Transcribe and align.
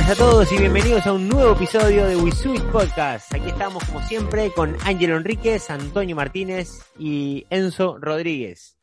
buenas 0.00 0.18
a 0.18 0.24
todos 0.24 0.52
y 0.52 0.56
bienvenidos 0.56 1.06
a 1.06 1.12
un 1.12 1.28
nuevo 1.28 1.52
episodio 1.52 2.06
de 2.06 2.16
WeSuit 2.16 2.62
Podcast. 2.72 3.34
Aquí 3.34 3.50
estamos 3.50 3.84
como 3.84 4.00
siempre 4.00 4.50
con 4.50 4.74
Ángelo 4.82 5.18
Enríquez, 5.18 5.68
Antonio 5.68 6.16
Martínez 6.16 6.90
y 6.98 7.44
Enzo 7.50 7.98
Rodríguez. 7.98 8.78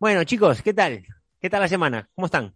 Bueno 0.00 0.24
chicos, 0.24 0.60
¿qué 0.62 0.74
tal? 0.74 1.06
¿Qué 1.40 1.48
tal 1.48 1.60
la 1.60 1.68
semana? 1.68 2.08
¿Cómo 2.16 2.26
están? 2.26 2.52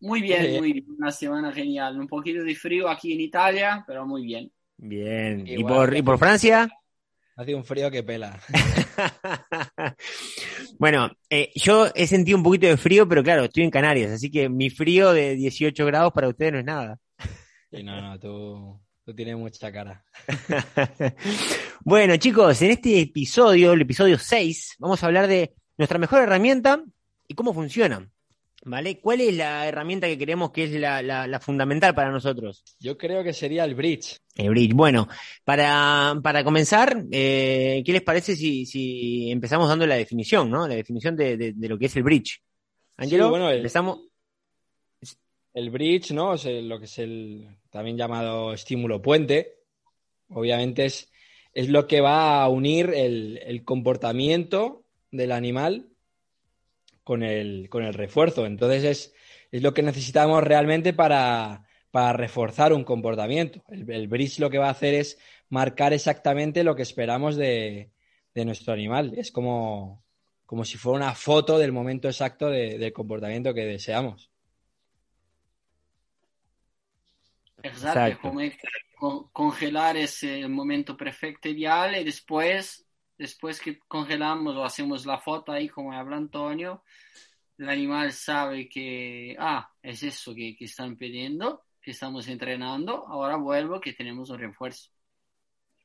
Muy 0.00 0.22
bien, 0.22 0.58
muy 0.58 0.72
bien. 0.72 0.86
Una 0.98 1.10
semana 1.10 1.52
genial. 1.52 2.00
Un 2.00 2.08
poquito 2.08 2.42
de 2.44 2.54
frío 2.54 2.88
aquí 2.88 3.12
en 3.12 3.20
Italia, 3.20 3.84
pero 3.86 4.06
muy 4.06 4.24
bien. 4.24 4.50
Bien. 4.78 5.44
¿Y 5.46 5.62
por, 5.64 5.94
¿Y 5.94 6.00
por 6.00 6.18
Francia? 6.18 6.70
Hace 7.34 7.54
un 7.54 7.64
frío 7.64 7.90
que 7.90 8.02
pela. 8.02 8.38
bueno, 10.78 11.10
eh, 11.30 11.50
yo 11.54 11.86
he 11.94 12.06
sentido 12.06 12.36
un 12.36 12.44
poquito 12.44 12.66
de 12.66 12.76
frío, 12.76 13.08
pero 13.08 13.22
claro, 13.22 13.44
estoy 13.44 13.64
en 13.64 13.70
Canarias, 13.70 14.12
así 14.12 14.30
que 14.30 14.50
mi 14.50 14.68
frío 14.68 15.12
de 15.12 15.34
18 15.36 15.86
grados 15.86 16.12
para 16.12 16.28
ustedes 16.28 16.52
no 16.52 16.58
es 16.58 16.64
nada. 16.64 16.98
Sí, 17.70 17.82
no, 17.82 18.00
no, 18.02 18.20
tú, 18.20 18.78
tú 19.04 19.14
tienes 19.14 19.36
mucha 19.36 19.72
cara. 19.72 20.04
bueno, 21.84 22.16
chicos, 22.18 22.60
en 22.60 22.72
este 22.72 23.00
episodio, 23.00 23.72
el 23.72 23.80
episodio 23.80 24.18
6, 24.18 24.76
vamos 24.78 25.02
a 25.02 25.06
hablar 25.06 25.26
de 25.26 25.54
nuestra 25.78 25.98
mejor 25.98 26.22
herramienta 26.22 26.84
y 27.26 27.34
cómo 27.34 27.54
funciona. 27.54 28.10
¿Vale? 28.64 29.00
¿Cuál 29.00 29.20
es 29.22 29.36
la 29.36 29.66
herramienta 29.66 30.06
que 30.06 30.16
creemos 30.16 30.52
que 30.52 30.64
es 30.64 30.70
la, 30.70 31.40
fundamental 31.40 31.94
para 31.94 32.12
nosotros? 32.12 32.62
Yo 32.78 32.96
creo 32.96 33.24
que 33.24 33.32
sería 33.32 33.64
el 33.64 33.74
bridge. 33.74 34.20
El 34.36 34.50
bridge. 34.50 34.72
Bueno, 34.72 35.08
para, 35.44 36.14
comenzar, 36.44 37.04
eh, 37.10 37.82
¿qué 37.84 37.92
les 37.92 38.02
parece 38.02 38.36
si, 38.36 39.30
empezamos 39.32 39.68
dando 39.68 39.84
la 39.86 39.96
definición, 39.96 40.48
¿no? 40.48 40.68
La 40.68 40.76
definición 40.76 41.16
de, 41.16 41.54
lo 41.58 41.76
que 41.76 41.86
es 41.86 41.96
el 41.96 42.04
bridge. 42.04 42.40
Angelo, 42.96 43.30
bueno, 43.30 43.50
empezamos. 43.50 44.00
El 45.54 45.70
bridge, 45.70 46.12
¿no? 46.12 46.34
Es 46.34 46.44
lo 46.44 46.78
que 46.78 46.84
es 46.84 46.98
el 47.00 47.48
también 47.68 47.96
llamado 47.96 48.52
estímulo 48.52 49.02
puente. 49.02 49.56
Obviamente 50.28 50.84
es, 50.84 51.10
es 51.52 51.68
lo 51.68 51.88
que 51.88 52.00
va 52.00 52.44
a 52.44 52.48
unir 52.48 52.90
el, 52.94 53.40
el 53.44 53.64
comportamiento 53.64 54.84
del 55.10 55.32
animal 55.32 55.91
con 57.04 57.22
el, 57.22 57.68
con 57.68 57.84
el 57.84 57.94
refuerzo. 57.94 58.46
Entonces 58.46 58.84
es, 58.84 59.14
es 59.50 59.62
lo 59.62 59.74
que 59.74 59.82
necesitamos 59.82 60.42
realmente 60.42 60.92
para, 60.92 61.64
para 61.90 62.12
reforzar 62.12 62.72
un 62.72 62.84
comportamiento. 62.84 63.62
El, 63.68 63.90
el, 63.90 64.08
bridge 64.08 64.38
lo 64.38 64.50
que 64.50 64.58
va 64.58 64.68
a 64.68 64.72
hacer 64.72 64.94
es 64.94 65.18
marcar 65.48 65.92
exactamente 65.92 66.64
lo 66.64 66.74
que 66.74 66.82
esperamos 66.82 67.36
de, 67.36 67.92
de 68.34 68.44
nuestro 68.44 68.72
animal. 68.72 69.12
Es 69.16 69.30
como, 69.30 70.04
como, 70.46 70.64
si 70.64 70.78
fuera 70.78 71.04
una 71.04 71.14
foto 71.14 71.58
del 71.58 71.72
momento 71.72 72.08
exacto 72.08 72.48
de, 72.48 72.78
del 72.78 72.92
comportamiento 72.92 73.54
que 73.54 73.64
deseamos. 73.64 74.30
Exacto, 77.62 78.18
Como 78.98 79.30
congelar 79.32 79.96
ese 79.96 80.48
momento 80.48 80.96
perfecto 80.96 81.48
ideal 81.48 82.00
y 82.00 82.04
después 82.04 82.86
después 83.22 83.60
que 83.60 83.78
congelamos 83.86 84.56
o 84.56 84.64
hacemos 84.64 85.06
la 85.06 85.16
foto 85.16 85.52
ahí 85.52 85.68
como 85.68 85.92
habla 85.92 86.16
Antonio, 86.16 86.82
el 87.56 87.68
animal 87.68 88.12
sabe 88.12 88.68
que, 88.68 89.36
ah, 89.38 89.70
es 89.80 90.02
eso 90.02 90.34
que, 90.34 90.56
están 90.58 90.96
pidiendo, 90.96 91.62
que 91.80 91.92
estamos 91.92 92.26
entrenando, 92.26 93.06
ahora 93.06 93.36
vuelvo 93.36 93.80
que 93.80 93.92
tenemos 93.92 94.28
un 94.30 94.40
refuerzo. 94.40 94.90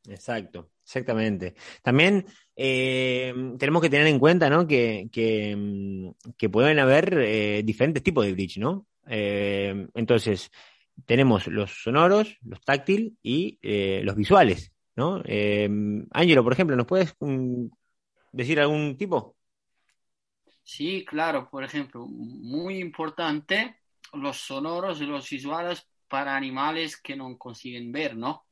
Exacto, 0.08 0.72
exactamente. 0.84 1.54
También 1.84 2.26
eh, 2.56 3.32
tenemos 3.60 3.84
que 3.84 3.90
tener 3.92 4.08
en 4.08 4.18
cuenta 4.18 4.50
¿no? 4.50 4.66
que, 4.66 5.08
que, 5.12 5.56
mm, 5.56 6.50
pueden 6.52 6.80
haber 6.80 7.20
eh, 7.20 7.62
diferentes 7.64 8.02
tipos 8.02 8.26
de 8.26 8.34
bridge, 8.34 8.58
¿no? 8.58 8.88
Eh, 9.08 9.88
entonces, 9.94 10.50
tenemos 11.06 11.46
los 11.46 11.84
sonoros, 11.84 12.40
los 12.42 12.62
táctiles 12.62 13.14
y 13.22 13.60
los 14.04 14.16
visuales. 14.16 14.72
¿No? 14.98 15.22
Eh, 15.26 15.70
Ángelo, 16.12 16.44
por 16.44 16.54
ejemplo, 16.54 16.76
¿nos 16.76 16.88
puedes 16.88 17.16
mm, 17.20 17.68
decir 18.32 18.60
algún 18.60 18.98
tipo? 18.98 19.38
Sí, 20.64 21.06
claro, 21.06 21.50
por 21.50 21.64
ejemplo, 21.64 22.06
muy 22.08 22.80
importante 22.80 23.78
los 24.14 24.38
sonoros 24.38 25.00
y 25.00 25.06
los 25.06 25.30
visuales 25.30 25.88
para 26.10 26.36
animales 26.36 26.98
que 26.98 27.16
no 27.16 27.38
consiguen 27.38 27.92
ver, 27.92 28.18
¿no? 28.18 28.48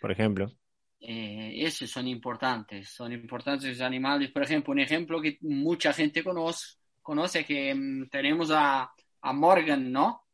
Por 0.00 0.12
ejemplo. 0.12 0.52
Eh, 1.00 1.54
esos 1.56 1.90
son 1.90 2.06
importantes, 2.06 2.90
son 2.90 3.12
importantes 3.12 3.70
los 3.70 3.80
animales. 3.80 4.30
Por 4.30 4.42
ejemplo, 4.42 4.72
un 4.72 4.80
ejemplo 4.80 5.22
que 5.22 5.38
mucha 5.40 5.92
gente 5.92 6.22
conoce, 6.22 6.76
conoce 7.00 7.44
que 7.44 7.74
mm, 7.74 8.08
tenemos 8.10 8.50
a, 8.52 8.92
Morgan, 9.32 9.90
¿no? 9.90 10.26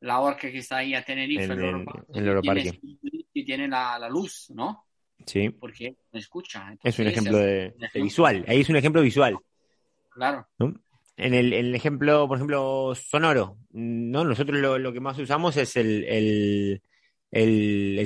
La 0.00 0.20
orca 0.20 0.50
que 0.50 0.58
está 0.58 0.78
ahí 0.78 0.94
a 0.94 1.04
Tenerife, 1.04 1.44
en 1.44 1.52
el, 1.52 1.86
el, 2.14 2.80
y 3.32 3.44
tiene 3.44 3.68
la, 3.68 3.98
la 3.98 4.08
luz, 4.08 4.50
¿no? 4.54 4.87
Sí. 5.26 5.50
Porque 5.50 5.96
no 6.12 6.18
escucha. 6.18 6.76
es 6.82 6.98
un 6.98 7.06
ejemplo 7.06 7.38
de, 7.38 7.74
visual. 7.94 8.44
Ahí 8.48 8.60
es 8.60 8.68
un 8.68 8.76
ejemplo 8.76 9.02
visual. 9.02 9.38
Claro. 10.10 10.48
En 11.16 11.34
el, 11.34 11.74
ejemplo, 11.74 12.28
por 12.28 12.38
ejemplo, 12.38 12.94
sonoro, 12.94 13.58
¿no? 13.72 14.24
Nosotros 14.24 14.58
lo, 14.58 14.92
que 14.92 15.00
más 15.00 15.18
usamos 15.18 15.56
es 15.56 15.76
el, 15.76 16.80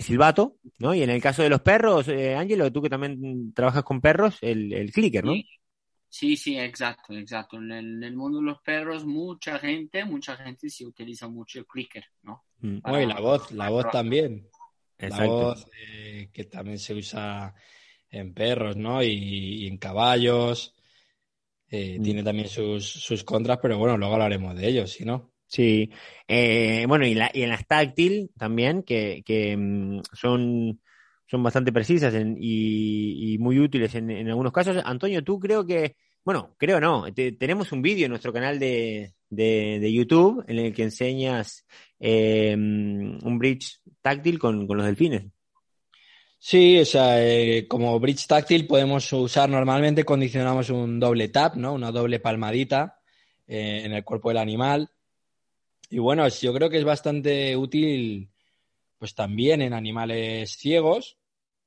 silbato, 0.01 0.57
¿no? 0.79 0.95
Y 0.95 1.03
en 1.03 1.11
el 1.11 1.21
caso 1.21 1.43
de 1.43 1.51
los 1.51 1.61
perros, 1.61 2.09
eh, 2.09 2.35
Ángelo, 2.35 2.73
tú 2.73 2.83
que 2.83 2.91
también 2.91 3.53
trabajas 3.53 3.85
con 3.85 4.01
perros, 4.01 4.39
el, 4.41 4.91
clicker, 4.93 5.25
¿no? 5.25 5.33
Sí. 6.09 6.37
Sí, 6.37 6.59
exacto, 6.59 7.15
exacto. 7.15 7.57
En 7.57 8.03
el, 8.03 8.15
mundo 8.15 8.39
de 8.39 8.45
los 8.45 8.61
perros, 8.61 9.07
mucha 9.07 9.59
gente, 9.59 10.05
mucha 10.05 10.37
gente 10.37 10.69
sí 10.69 10.85
utiliza 10.85 11.27
mucho 11.27 11.59
el 11.59 11.67
clicker, 11.67 12.05
¿no? 12.23 12.45
Mm. 12.59 12.81
la 12.85 13.21
voz, 13.21 13.51
la 13.53 13.71
voz 13.71 13.91
también. 13.91 14.47
La 15.09 15.27
voz 15.27 15.67
eh, 15.81 16.31
que 16.33 16.45
también 16.45 16.79
se 16.79 16.95
usa 16.95 17.55
en 18.11 18.35
perros, 18.35 18.77
¿no? 18.77 19.03
Y, 19.03 19.67
en 19.67 19.79
caballos. 19.79 20.75
Eh, 21.69 21.99
mm. 21.99 22.03
Tiene 22.03 22.23
también 22.23 22.49
sus, 22.49 23.25
contras, 23.25 23.59
pero 23.61 23.79
bueno, 23.79 23.97
luego 23.97 24.15
hablaremos 24.15 24.55
de 24.55 24.69
ellos, 24.69 24.93
¿sí 24.93 25.05
no? 25.05 25.33
Sí. 25.47 25.91
Eh, 26.29 26.85
bueno, 26.87 27.07
y, 27.07 27.13
en 27.13 27.49
las 27.49 27.67
táctil 27.67 28.31
también, 28.39 28.83
que, 28.83 29.57
mm, 29.57 30.01
son, 30.13 30.81
son 31.27 31.43
bastante 31.43 31.73
precisas 31.73 32.15
y, 32.15 33.37
muy 33.41 33.59
útiles 33.59 33.95
en, 33.95 34.11
en, 34.11 34.29
algunos 34.29 34.53
casos. 34.53 34.83
Antonio, 34.85 35.25
tú 35.25 35.39
creo 35.41 35.67
que, 35.67 35.97
bueno, 36.25 36.55
creo 36.59 36.81
no, 36.81 37.07
tenemos 37.13 37.73
un 37.73 37.83
vídeo 37.83 38.07
en 38.07 38.11
nuestro 38.11 38.33
canal 38.33 38.59
de, 38.59 39.15
de, 39.29 39.93
YouTube 39.93 40.45
en 40.47 40.59
el 40.59 40.75
que 40.75 40.85
enseñas 40.85 41.67
un 41.99 43.39
bridge 43.39 43.81
táctil 44.01 44.39
con, 44.39 44.67
los 44.67 44.87
delfines. 44.87 45.25
Sí, 46.39 46.81
o 46.81 46.85
sea, 46.85 47.25
eh, 47.25 47.69
como 47.69 47.99
bridge 48.01 48.27
táctil 48.27 48.67
podemos 48.67 49.13
usar 49.13 49.49
normalmente, 49.49 50.05
condicionamos 50.05 50.71
un 50.71 50.99
doble 50.99 51.29
tap, 51.29 51.55
¿no? 51.55 51.73
Una 51.73 51.93
doble 51.93 52.19
palmadita 52.19 53.01
eh, 53.47 53.83
en 53.85 53.93
el 53.93 54.05
cuerpo 54.05 54.31
del 54.31 54.39
animal. 54.39 54.91
Y 55.89 55.99
bueno, 55.99 56.27
yo 56.29 56.53
creo 56.53 56.69
que 56.69 56.79
es 56.79 56.85
bastante 56.85 57.57
útil, 57.57 58.31
pues 58.99 59.15
también 59.15 59.63
en 59.63 59.73
animales 59.73 60.57
ciegos, 60.57 61.17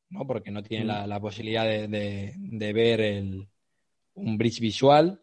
¿no? 0.10 0.28
Porque 0.28 0.52
no 0.52 0.62
tienen 0.64 0.88
la, 0.88 1.20
mm. 1.20 1.22
posibilidad 1.22 1.66
de, 1.66 2.74
ver 2.74 3.02
el, 3.02 3.48
un 4.16 4.38
bridge 4.38 4.60
visual. 4.60 5.22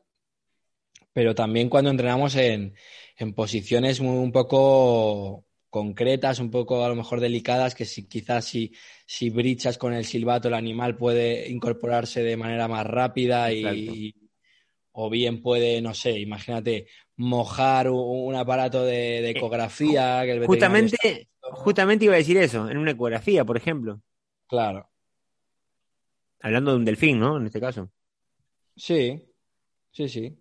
Pero 1.12 1.34
también 1.34 1.68
cuando 1.68 1.90
entrenamos 1.90 2.36
en, 2.36 2.74
en 3.18 3.34
posiciones 3.34 4.00
muy, 4.00 4.16
un 4.16 4.32
poco 4.32 5.44
concretas, 5.72 6.38
un 6.38 6.50
poco 6.50 6.84
a 6.84 6.88
lo 6.88 6.94
mejor 6.94 7.18
delicadas, 7.18 7.74
que 7.74 7.86
si 7.86 8.06
quizás 8.06 8.44
si, 8.44 8.74
si 9.06 9.30
brichas 9.30 9.78
con 9.78 9.94
el 9.94 10.04
silbato 10.04 10.48
el 10.48 10.54
animal 10.54 10.96
puede 10.96 11.50
incorporarse 11.50 12.22
de 12.22 12.36
manera 12.36 12.68
más 12.68 12.86
rápida 12.86 13.50
y, 13.50 14.14
o 14.92 15.08
bien 15.08 15.40
puede, 15.40 15.80
no 15.80 15.94
sé, 15.94 16.18
imagínate, 16.20 16.88
mojar 17.16 17.88
un, 17.88 18.34
aparato 18.34 18.84
de, 18.84 19.20
eh, 19.20 19.30
ecografía. 19.30 20.22
justamente, 20.46 21.28
justamente 21.40 22.04
iba 22.04 22.14
a 22.14 22.18
decir 22.18 22.36
eso, 22.36 22.68
en 22.68 22.76
una 22.76 22.90
ecografía, 22.90 23.44
por 23.46 23.56
ejemplo. 23.56 24.02
Claro. 24.46 24.90
Hablando 26.40 26.72
de 26.72 26.76
un 26.76 26.84
delfín, 26.84 27.18
¿no? 27.18 27.38
En 27.38 27.46
este 27.46 27.60
caso. 27.60 27.90
Sí, 28.76 29.22
sí, 29.90 30.08
sí. 30.08 30.36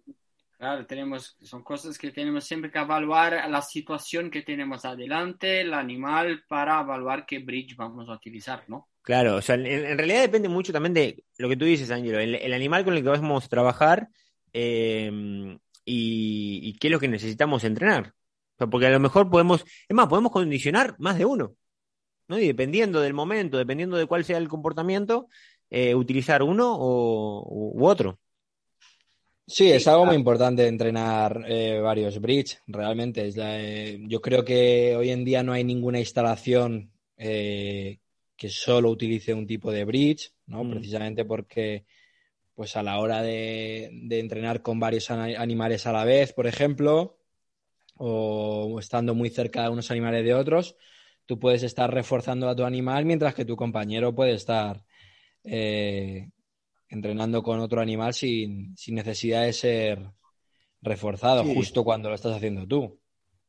Claro, 0.58 0.86
tenemos, 0.86 1.38
son 1.42 1.64
cosas 1.64 1.98
que 1.98 2.12
tenemos 2.12 2.44
siempre 2.44 2.70
que 2.70 2.78
evaluar 2.78 3.50
la 3.50 3.64
situación 3.64 4.30
que 4.30 4.44
tenemos 4.44 4.86
adelante, 4.86 5.62
el 5.62 5.74
animal, 5.74 6.44
para 6.48 6.82
evaluar 6.82 7.26
qué 7.26 7.40
bridge 7.40 7.76
vamos 7.76 8.08
a 8.08 8.14
utilizar, 8.14 8.64
¿no? 8.68 8.88
Claro, 9.02 9.38
o 9.38 9.42
sea, 9.42 9.56
en, 9.56 9.98
realidad 9.98 10.22
depende 10.22 10.50
mucho 10.50 10.72
también 10.72 10.94
de 10.94 11.24
lo 11.40 11.50
que 11.50 11.58
tú 11.58 11.66
dices, 11.66 11.90
Ángelo, 11.90 12.20
el, 12.20 12.54
animal 12.54 12.84
con 12.86 12.94
el 12.94 13.02
que 13.02 13.10
vamos 13.10 13.46
a 13.46 13.50
trabajar 13.50 14.10
em, 14.54 15.58
y, 15.84 16.78
qué 16.80 16.88
es 16.88 16.92
lo 16.92 17.00
que 17.00 17.08
necesitamos 17.08 17.64
entrenar. 17.64 18.14
porque 18.70 18.86
a 18.86 18.92
lo 18.92 19.00
mejor 19.00 19.32
podemos, 19.32 19.66
es 19.90 19.96
más, 19.96 20.08
podemos 20.08 20.32
condicionar 20.32 20.96
más 21.00 21.18
de 21.18 21.26
uno, 21.26 21.56
¿no? 22.28 22.38
Y 22.38 22.46
dependiendo 22.46 23.02
del 23.02 23.16
momento, 23.16 23.58
dependiendo 23.58 23.98
de 23.98 24.06
cuál 24.06 24.24
sea 24.24 24.38
el 24.38 24.48
comportamiento, 24.48 25.28
eh, 25.72 25.96
utilizar 25.96 26.44
uno 26.44 26.78
u 26.78 27.88
otro. 27.88 28.20
Sí, 29.52 29.70
es 29.70 29.86
algo 29.86 30.06
muy 30.06 30.16
importante 30.16 30.66
entrenar 30.66 31.44
eh, 31.46 31.82
varios 31.82 32.22
bridge, 32.22 32.60
realmente. 32.68 33.28
Es 33.28 33.36
eh, 33.38 34.00
yo 34.08 34.22
creo 34.22 34.46
que 34.46 34.96
hoy 34.96 35.10
en 35.10 35.26
día 35.26 35.44
no 35.44 35.52
hay 35.52 35.66
ninguna 35.66 36.00
instalación 36.00 36.90
eh, 37.18 38.00
que 38.38 38.48
solo 38.48 38.90
utilice 38.90 39.34
un 39.34 39.46
tipo 39.46 39.70
de 39.70 39.84
bridge, 39.84 40.32
¿no? 40.46 40.64
Mm. 40.64 40.72
Precisamente 40.72 41.26
porque 41.26 41.86
pues 42.56 42.78
a 42.78 42.84
la 42.84 43.00
hora 43.00 43.22
de, 43.22 43.90
entrenar 44.12 44.62
con 44.62 44.80
varios 44.80 45.12
animales 45.12 45.86
a 45.86 45.92
la 45.92 46.06
vez, 46.06 46.32
por 46.32 46.48
ejemplo, 46.48 47.18
o 47.98 48.78
estando 48.80 49.16
muy 49.16 49.30
cerca 49.32 49.64
de 49.64 49.70
unos 49.70 49.92
animales 49.92 50.24
de 50.24 50.34
otros, 50.34 50.78
tú 51.26 51.40
puedes 51.40 51.64
estar 51.64 51.94
reforzando 51.94 52.48
a 52.48 52.56
tu 52.56 52.64
animal 52.64 53.04
mientras 53.04 53.36
que 53.36 53.44
tu 53.44 53.58
compañero 53.58 54.16
puede 54.16 54.34
estar 54.34 54.86
entrenando 55.44 57.42
con 57.42 57.60
otro 57.60 57.82
animal 57.82 58.14
sin, 58.14 58.76
necesidad 58.88 59.44
de 59.44 59.54
ser 59.54 60.12
reforzado, 60.82 61.44
justo 61.44 61.84
cuando 61.84 62.10
lo 62.10 62.16
estás 62.16 62.36
haciendo 62.36 62.68
tú. 62.68 63.02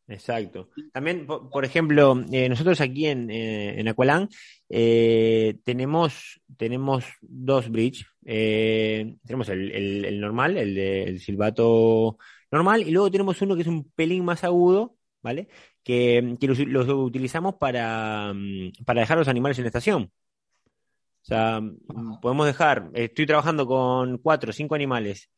Exacto. 0.08 0.68
También, 0.92 1.26
por, 1.26 1.64
ejemplo, 1.64 2.22
eh, 2.32 2.48
nosotros 2.48 2.80
aquí 2.80 3.06
en, 3.06 3.30
eh, 3.30 3.80
en 3.80 3.88
Aqualán 3.88 4.28
eh, 4.68 5.56
tenemos, 5.64 6.40
tenemos 6.56 7.04
dos 7.20 7.70
bridge. 7.70 8.04
tenemos 8.22 9.48
el, 9.48 10.20
normal, 10.20 10.56
el 10.58 10.74
del 10.74 11.20
silbato 11.20 12.18
normal, 12.50 12.82
y 12.82 12.90
luego 12.90 13.10
tenemos 13.10 13.40
uno 13.42 13.54
que 13.54 13.62
es 13.62 13.68
un 13.68 13.90
pelín 13.92 14.24
más 14.24 14.44
agudo, 14.44 14.96
¿vale? 15.22 15.48
Que, 15.82 16.36
que 16.38 16.46
los, 16.46 16.88
utilizamos 16.88 17.54
para, 17.54 18.32
mm, 18.34 18.84
para 18.84 19.00
dejar 19.00 19.18
los 19.18 19.28
animales 19.28 19.58
en 19.58 19.64
la 19.64 19.68
estación. 19.68 20.10
O 21.22 21.24
sea, 21.24 21.60
podemos 22.20 22.46
dejar, 22.46 22.90
estoy 22.94 23.26
trabajando 23.26 23.64
con 23.64 24.18
cuatro 24.18 24.52
cinco 24.52 24.74
animales, 24.74 25.30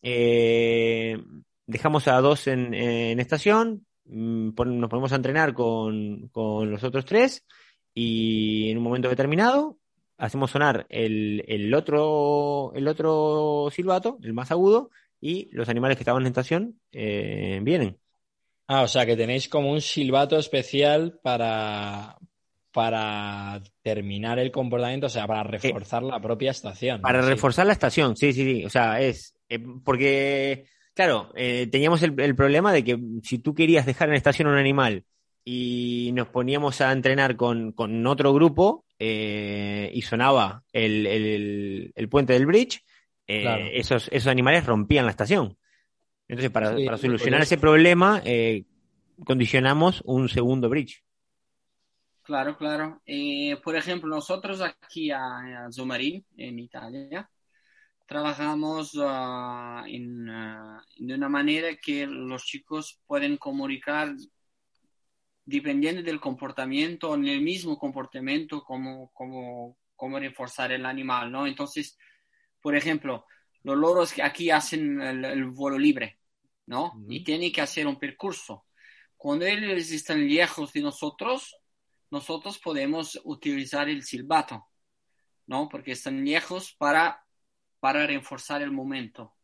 eh, 0.00 1.18
dejamos 1.66 2.08
a 2.08 2.20
dos 2.20 2.46
en, 2.46 2.72
estación, 3.20 3.86
mm, 4.06 4.50
nos 4.56 4.88
ponemos 4.88 5.12
a 5.12 5.16
entrenar 5.16 5.52
con, 5.52 6.30
los 6.34 6.82
otros 6.82 7.04
tres 7.04 7.44
y 7.92 8.70
en 8.70 8.78
un 8.78 8.84
momento 8.84 9.10
determinado 9.10 9.78
hacemos 10.16 10.50
sonar 10.50 10.86
el, 10.88 11.74
otro, 11.74 12.72
el 12.74 12.88
otro 12.88 13.68
silbato, 13.70 14.18
el 14.22 14.32
más 14.32 14.50
agudo, 14.50 14.90
y 15.20 15.48
los 15.52 15.68
animales 15.68 15.96
que 15.96 16.02
estaban 16.02 16.22
en 16.22 16.28
estación 16.28 16.80
eh, 16.90 17.60
vienen. 17.62 17.98
Ah, 18.66 18.82
o 18.82 18.88
sea 18.88 19.04
que 19.04 19.16
tenéis 19.16 19.48
como 19.48 19.72
un 19.72 19.80
silbato 19.80 20.38
especial 20.38 21.18
para, 21.22 22.18
para 22.78 23.60
terminar 23.82 24.38
el 24.38 24.52
comportamiento, 24.52 25.08
o 25.08 25.10
sea, 25.10 25.26
para 25.26 25.42
reforzar 25.42 26.00
la 26.04 26.20
propia 26.20 26.52
estación. 26.52 27.00
Para 27.00 27.22
reforzar 27.22 27.66
la 27.66 27.72
estación, 27.72 28.16
sí, 28.16 28.32
sí, 28.32 28.44
sí. 28.44 28.64
O 28.64 28.70
sea, 28.70 29.00
es 29.00 29.34
eh, 29.48 29.58
porque, 29.84 30.66
claro, 30.94 31.32
eh, 31.34 31.66
teníamos 31.66 32.04
el, 32.04 32.36
problema 32.36 32.72
de 32.72 32.84
que 32.84 32.96
si 33.24 33.40
tú 33.40 33.52
querías 33.52 33.84
dejar 33.84 34.10
en 34.10 34.14
estación 34.14 34.46
un 34.46 34.54
animal 34.54 35.02
y 35.44 36.12
nos 36.14 36.28
poníamos 36.28 36.80
a 36.80 36.92
entrenar 36.92 37.34
con, 37.34 37.74
otro 38.06 38.32
grupo 38.32 38.84
eh, 39.00 39.90
y 39.92 40.02
sonaba 40.02 40.62
el, 40.72 41.92
puente 42.08 42.34
del 42.34 42.46
bridge, 42.46 42.84
esos, 43.26 44.08
esos 44.12 44.28
animales 44.28 44.66
rompían 44.66 45.04
la 45.04 45.10
estación. 45.10 45.58
Entonces, 46.28 46.52
para, 46.52 46.76
para 46.76 46.96
solucionar 46.96 47.42
ese 47.42 47.58
problema, 47.58 48.22
condicionamos 49.24 50.00
un 50.04 50.28
segundo 50.28 50.68
bridge. 50.68 51.02
Claro, 52.28 52.58
claro. 52.58 53.00
Eh, 53.06 53.56
por 53.64 53.74
ejemplo, 53.74 54.14
nosotros 54.14 54.60
aquí 54.60 55.10
a, 55.10 55.18
a 55.38 55.68
en 56.36 56.58
Italia, 56.58 57.30
trabajamos 58.06 58.92
en, 59.86 60.28
ah, 60.28 60.84
de 60.98 61.14
una 61.14 61.30
manera 61.30 61.74
que 61.82 62.06
los 62.06 62.44
chicos 62.44 63.00
pueden 63.06 63.38
comunicar 63.38 64.14
dependiendo 65.46 66.02
del 66.02 66.20
comportamiento, 66.20 67.14
en 67.14 67.26
el 67.28 67.40
mismo 67.40 67.78
comportamiento, 67.78 68.62
como, 68.62 69.10
como, 69.14 69.78
como 69.96 70.18
reforzar 70.18 70.70
el 70.72 70.84
animal, 70.84 71.32
¿no? 71.32 71.46
Entonces, 71.46 71.96
por 72.60 72.76
ejemplo, 72.76 73.24
los 73.62 73.78
loros 73.78 74.12
que 74.12 74.22
aquí 74.22 74.50
hacen 74.50 75.00
el, 75.00 75.46
vuelo 75.46 75.78
libre, 75.78 76.18
¿no? 76.66 76.92
Y 77.08 77.24
tienen 77.24 77.50
que 77.52 77.62
hacer 77.62 77.86
un 77.86 77.98
percurso. 77.98 78.66
Cuando 79.16 79.46
ellos 79.46 79.90
están 79.90 80.28
lejos 80.28 80.74
de 80.74 80.82
nosotros, 80.82 81.57
nosotros 82.10 82.58
podemos 82.58 83.20
utilizar 83.24 83.88
el 83.88 84.02
silbato, 84.02 84.66
¿no? 85.46 85.68
Porque 85.68 85.92
están 85.92 86.24
lejos 86.24 86.74
para, 86.74 87.24
para 87.80 88.06
reforzar 88.06 88.62
el 88.62 88.72
momento. 88.72 89.34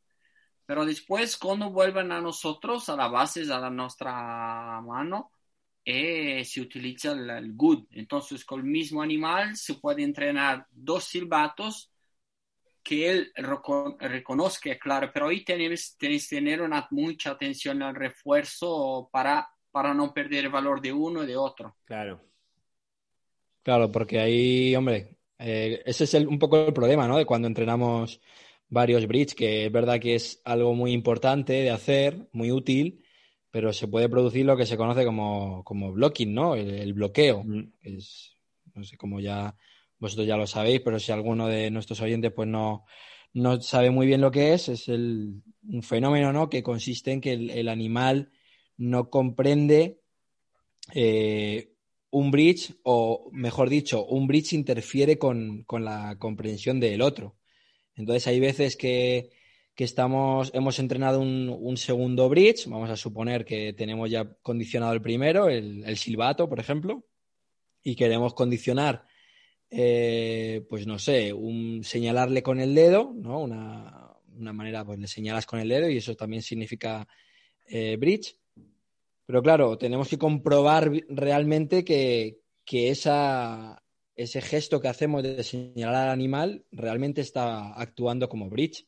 Pero 0.67 0.87
después, 0.87 1.37
cuando 1.37 1.71
vuelvan 1.71 2.11
a 2.13 2.21
nosotros, 2.21 2.89
a 2.89 2.97
la 2.97 3.09
base, 3.09 3.43
a 3.53 3.71
nuestra 3.71 4.81
mano, 4.81 5.33
eh, 5.85 6.43
se 6.45 6.63
utiliza 6.63 7.13
el, 7.13 7.55
good. 7.55 7.87
Entonces, 7.91 8.45
con 8.45 8.61
el 8.61 8.67
mismo 8.67 9.03
animal 9.03 9.57
se 9.57 9.75
puede 9.75 10.03
entrenar 10.03 10.67
dos 10.71 11.05
silbatos 11.05 11.91
que 12.83 13.11
él 13.11 13.33
reconozca, 13.99 14.79
claro, 14.79 15.11
pero 15.13 15.29
ahí 15.29 15.43
tenéis, 15.43 15.97
que 15.99 16.19
tener 16.29 16.61
una, 16.61 16.87
mucha 16.91 17.31
atención 17.31 17.83
al 17.83 17.95
refuerzo 17.95 19.09
para, 19.11 19.49
para 19.71 19.95
no 19.95 20.13
perder 20.13 20.47
el 20.47 20.51
valor 20.51 20.83
de 20.83 20.93
uno 20.93 21.25
y 21.25 21.27
de 21.27 21.37
otro. 21.37 21.77
Claro. 21.85 22.23
Claro, 23.65 23.91
porque 23.91 24.21
ahí, 24.21 24.77
hombre, 24.77 25.17
eh, 25.39 25.83
ese 25.87 26.05
es 26.05 26.15
un 26.15 26.39
poco 26.39 26.67
el 26.67 26.75
problema, 26.75 27.09
¿no? 27.09 27.17
De 27.17 27.25
cuando 27.25 27.49
entrenamos 27.49 28.21
varios 28.69 29.07
bridge, 29.07 29.35
que 29.35 29.67
es 29.67 29.73
verdad 29.73 29.99
que 29.99 30.15
es 30.15 30.43
algo 30.45 30.75
muy 30.75 30.93
importante 30.93 31.55
de 31.55 31.71
hacer, 31.71 32.29
muy 32.33 32.53
útil, 32.53 33.03
pero 33.51 33.73
se 33.73 33.89
puede 33.89 34.11
producir 34.11 34.45
lo 34.45 34.57
que 34.57 34.67
se 34.67 34.77
conoce 34.77 35.05
como, 35.07 35.93
blocking, 35.93 36.35
¿no? 36.35 36.55
El, 36.57 36.93
bloqueo. 36.93 37.43
Mm. 37.43 37.73
Es, 37.83 38.37
no 38.75 38.85
sé 38.85 38.99
cómo 38.99 39.19
ya 39.19 39.57
vosotros 39.99 40.27
ya 40.27 40.37
lo 40.37 40.47
sabéis, 40.47 40.81
pero 40.81 40.99
si 40.99 41.13
alguno 41.13 41.49
de 41.49 41.71
nuestros 41.71 42.01
oyentes 42.03 42.33
pues 42.33 42.49
no, 42.49 42.85
no 43.33 43.63
sabe 43.63 43.91
muy 43.91 44.07
bien 44.07 44.21
lo 44.21 44.31
que 44.31 44.53
es, 44.53 44.69
es 44.69 44.89
el, 44.89 45.43
un 45.69 45.83
fenómeno, 45.83 46.33
¿no? 46.35 46.51
Que 46.51 46.63
consiste 46.63 47.13
en 47.13 47.21
que 47.23 47.33
el, 47.33 47.69
animal 47.69 48.31
no 48.77 49.09
comprende 49.09 50.01
eh, 50.93 51.74
un 52.15 52.31
bridge, 52.31 52.73
o 52.85 53.29
mejor 53.33 53.69
dicho, 53.69 54.07
un 54.07 54.29
bridge 54.29 54.53
interfiere 54.53 55.19
con, 55.19 55.67
la 55.69 56.17
comprensión 56.17 56.79
del 56.79 57.03
otro. 57.03 57.35
Entonces 57.97 58.29
hay 58.29 58.39
veces 58.39 58.77
que, 58.77 59.31
estamos, 59.77 60.53
hemos 60.55 60.79
entrenado 60.79 61.21
un, 61.21 61.77
segundo 61.77 62.29
bridge, 62.29 62.69
vamos 62.69 62.89
a 62.89 62.97
suponer 62.97 63.45
que 63.45 63.73
tenemos 63.73 64.09
ya 64.09 64.33
condicionado 64.43 64.93
el 64.93 65.03
primero, 65.03 65.49
el, 65.49 65.97
silbato, 65.97 66.49
por 66.49 66.61
ejemplo, 66.61 67.05
y 67.83 67.97
queremos 67.97 68.33
condicionar, 68.33 69.07
eh, 69.69 70.65
pues 70.71 70.87
no 70.87 71.01
sé, 71.01 71.33
un 71.33 71.83
señalarle 71.83 72.45
con 72.45 72.61
el 72.61 72.77
dedo, 72.77 73.13
¿no? 73.13 73.41
Una, 73.41 74.53
manera, 74.53 74.85
pues 74.85 75.01
le 75.01 75.09
señalas 75.09 75.47
con 75.47 75.59
el 75.59 75.69
dedo 75.69 75.91
y 75.91 75.97
eso 75.97 76.15
también 76.15 76.43
significa 76.43 77.09
eh, 77.67 77.97
bridge. 77.97 78.37
Pero 79.27 79.43
claro, 79.43 79.79
tenemos 79.79 80.09
que 80.09 80.19
comprobar 80.19 80.91
realmente 81.09 81.85
que, 81.85 82.41
ese 82.67 84.41
gesto 84.43 84.81
que 84.81 84.89
hacemos 84.89 85.23
de 85.23 85.43
señalar 85.43 86.09
al 86.09 86.13
animal 86.13 86.65
realmente 86.71 87.21
está 87.21 87.73
actuando 87.75 88.29
como 88.29 88.51
bridge. 88.51 88.87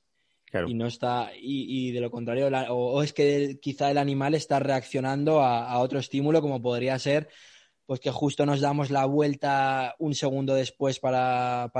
Y 0.66 0.74
no 0.74 0.86
está, 0.86 1.32
y, 1.38 1.90
de 1.90 2.00
lo 2.00 2.10
contrario, 2.10 2.48
o, 2.70 3.02
es 3.02 3.12
que 3.12 3.58
quizá 3.60 3.90
el 3.90 3.98
animal 3.98 4.34
está 4.34 4.58
reaccionando 4.58 5.42
a, 5.42 5.78
otro 5.80 5.98
estímulo, 5.98 6.40
como 6.40 6.62
podría 6.62 6.98
ser 6.98 7.28
pues 7.86 8.00
que 8.00 8.10
justo 8.10 8.44
nos 8.44 8.60
damos 8.60 8.90
la 8.90 9.06
vuelta 9.06 9.94
un 10.00 10.14
segundo 10.14 10.54
después 10.54 10.98
para, 10.98 11.70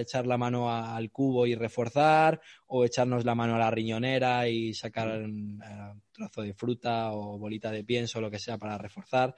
echar 0.00 0.26
la 0.26 0.36
mano 0.36 0.74
al 0.74 1.10
cubo 1.12 1.46
y 1.46 1.54
reforzar, 1.54 2.40
o 2.66 2.84
echarnos 2.84 3.24
la 3.24 3.36
mano 3.36 3.54
a 3.54 3.58
la 3.58 3.70
riñonera 3.70 4.48
y 4.48 4.74
sacar 4.74 5.22
un 5.22 5.62
eh, 5.62 6.00
trozo 6.10 6.42
de 6.42 6.52
fruta 6.52 7.12
o 7.12 7.38
bolita 7.38 7.70
de 7.70 7.84
pienso, 7.84 8.18
o 8.18 8.22
lo 8.22 8.30
que 8.30 8.40
sea, 8.40 8.58
para 8.58 8.76
reforzar. 8.76 9.36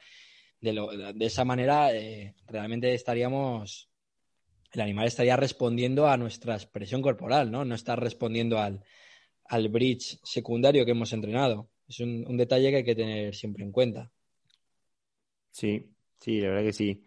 De, 0.61 1.15
esa 1.21 1.45
manera, 1.45 1.95
eh, 1.95 2.35
realmente 2.47 2.95
estaríamos, 2.95 3.91
el 4.73 4.81
animal 4.81 5.07
estaría 5.07 5.37
respondiendo 5.37 6.09
a 6.09 6.17
nuestra 6.17 6.55
expresión 6.55 7.03
corporal, 7.03 7.51
¿no? 7.51 7.67
No 7.67 7.75
está 7.75 7.97
respondiendo 7.97 8.59
al, 8.59 8.83
al 9.45 9.69
bridge 9.69 10.19
secundario 10.23 10.87
que 10.87 10.93
hemos 10.93 11.13
entrenado. 11.13 11.69
Es 11.87 12.01
un 12.01 12.37
detalle 12.39 12.71
que 12.71 12.77
hay 12.79 12.85
que 12.85 12.95
tener 12.95 13.35
siempre 13.35 13.63
en 13.63 13.73
cuenta. 13.73 14.11
Sí, 15.51 15.94
Sí, 16.21 16.41
la 16.41 16.49
verdad 16.49 16.63
que 16.63 16.73
sí. 16.73 17.03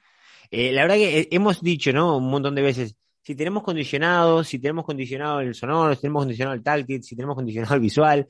Eh, 0.52 0.72
la 0.72 0.84
verdad 0.84 0.96
que 0.96 1.20
eh, 1.20 1.28
hemos 1.32 1.62
dicho, 1.62 1.92
¿no? 1.92 2.18
Un 2.18 2.30
montón 2.30 2.56
de 2.56 2.62
veces, 2.62 2.96
si 3.22 3.36
tenemos 3.36 3.64
condicionado, 3.64 4.44
si 4.44 4.60
tenemos 4.60 4.86
condicionado 4.86 5.42
el 5.42 5.54
sonoro, 5.54 5.94
si 5.94 6.02
tenemos 6.02 6.22
condicionado 6.22 6.56
el 6.56 6.64
táctil, 6.64 7.04
si 7.04 7.16
tenemos 7.16 7.36
condicionado 7.36 7.76
el 7.76 7.82
visual, 7.82 8.28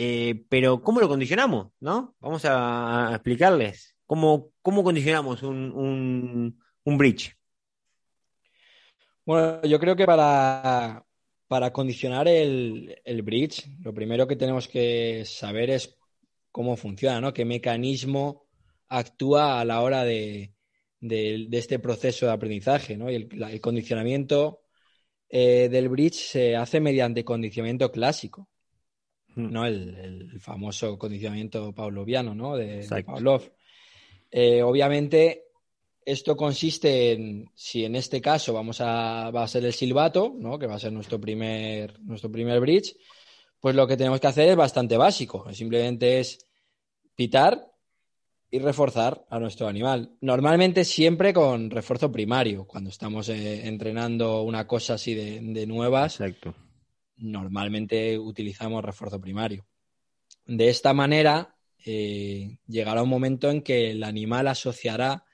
eh, 0.00 0.44
pero 0.48 0.80
¿cómo 0.80 1.00
lo 1.00 1.08
condicionamos? 1.08 1.72
¿No? 1.80 2.14
Vamos 2.20 2.44
a, 2.44 3.10
explicarles 3.12 3.96
cómo, 4.06 4.52
cómo 4.62 4.84
condicionamos 4.84 5.42
un, 5.42 6.56
un, 6.84 6.98
bridge. 6.98 7.36
Bueno, 9.26 9.60
yo 9.62 9.78
creo 9.78 9.96
que 9.96 10.06
para, 10.06 11.04
para 11.48 11.72
condicionar 11.72 12.28
el, 12.28 13.22
bridge, 13.22 13.68
lo 13.82 13.92
primero 13.92 14.26
que 14.26 14.36
tenemos 14.36 14.68
que 14.68 15.24
saber 15.26 15.70
es 15.70 15.98
cómo 16.52 16.76
funciona, 16.76 17.20
¿no? 17.20 17.34
Qué 17.34 17.44
mecanismo 17.44 18.47
actúa 18.88 19.60
a 19.60 19.64
la 19.64 19.82
hora 19.82 20.04
de, 20.04 20.52
este 21.00 21.78
proceso 21.78 22.26
de 22.26 22.32
aprendizaje, 22.32 22.96
¿no? 22.96 23.10
Y 23.10 23.14
el, 23.14 23.60
condicionamiento 23.60 24.62
eh, 25.28 25.68
del 25.70 25.88
bridge 25.88 26.16
se 26.16 26.56
hace 26.56 26.80
mediante 26.80 27.24
condicionamiento 27.24 27.90
clásico, 27.92 28.48
hmm. 29.34 29.52
¿no? 29.52 29.66
El, 29.66 30.40
famoso 30.40 30.98
condicionamiento 30.98 31.74
pavloviano, 31.74 32.34
¿no? 32.34 32.56
De, 32.56 32.86
Pavlov. 33.04 33.52
Eh, 34.30 34.62
obviamente, 34.62 35.48
esto 36.08 36.36
consiste 36.36 37.12
en, 37.12 37.50
si 37.54 37.84
en 37.84 37.94
este 37.94 38.20
caso 38.20 38.54
vamos 38.54 38.80
a, 38.80 39.30
va 39.30 39.42
a 39.42 39.48
ser 39.48 39.64
el 39.66 39.74
silbato, 39.74 40.34
¿no? 40.34 40.58
que 40.58 40.66
va 40.66 40.76
a 40.76 40.78
ser 40.78 40.90
nuestro 40.90 41.20
primer, 41.20 42.00
nuestro 42.00 42.32
primer 42.32 42.60
bridge, 42.60 42.96
pues 43.60 43.74
lo 43.74 43.86
que 43.86 43.96
tenemos 43.96 44.18
que 44.18 44.26
hacer 44.26 44.48
es 44.48 44.56
bastante 44.56 44.96
básico. 44.96 45.52
Simplemente 45.52 46.20
es 46.20 46.38
pitar 47.14 47.67
y 48.50 48.58
reforzar 48.58 49.26
a 49.28 49.38
nuestro 49.38 49.68
animal. 49.68 50.16
Normalmente 50.20 50.84
siempre 50.84 51.34
con 51.34 51.70
refuerzo 51.70 52.10
primario. 52.10 52.66
Cuando 52.66 52.90
estamos 52.90 53.28
eh, 53.28 53.66
entrenando 53.66 54.42
una 54.42 54.66
cosa 54.66 54.94
así 54.94 55.14
de, 55.14 55.66
nuevas, 55.66 56.18
normalmente 57.16 58.18
utilizamos 58.18 58.84
refuerzo 58.84 59.20
primario. 59.20 59.66
De 60.46 60.68
esta 60.68 60.94
manera, 60.94 61.56
eh, 61.84 62.58
llegará 62.66 63.02
un 63.02 63.10
momento 63.10 63.50
en 63.50 63.62
que 63.62 63.90
el 63.90 64.02
animal 64.02 64.48
asociará 64.48 65.24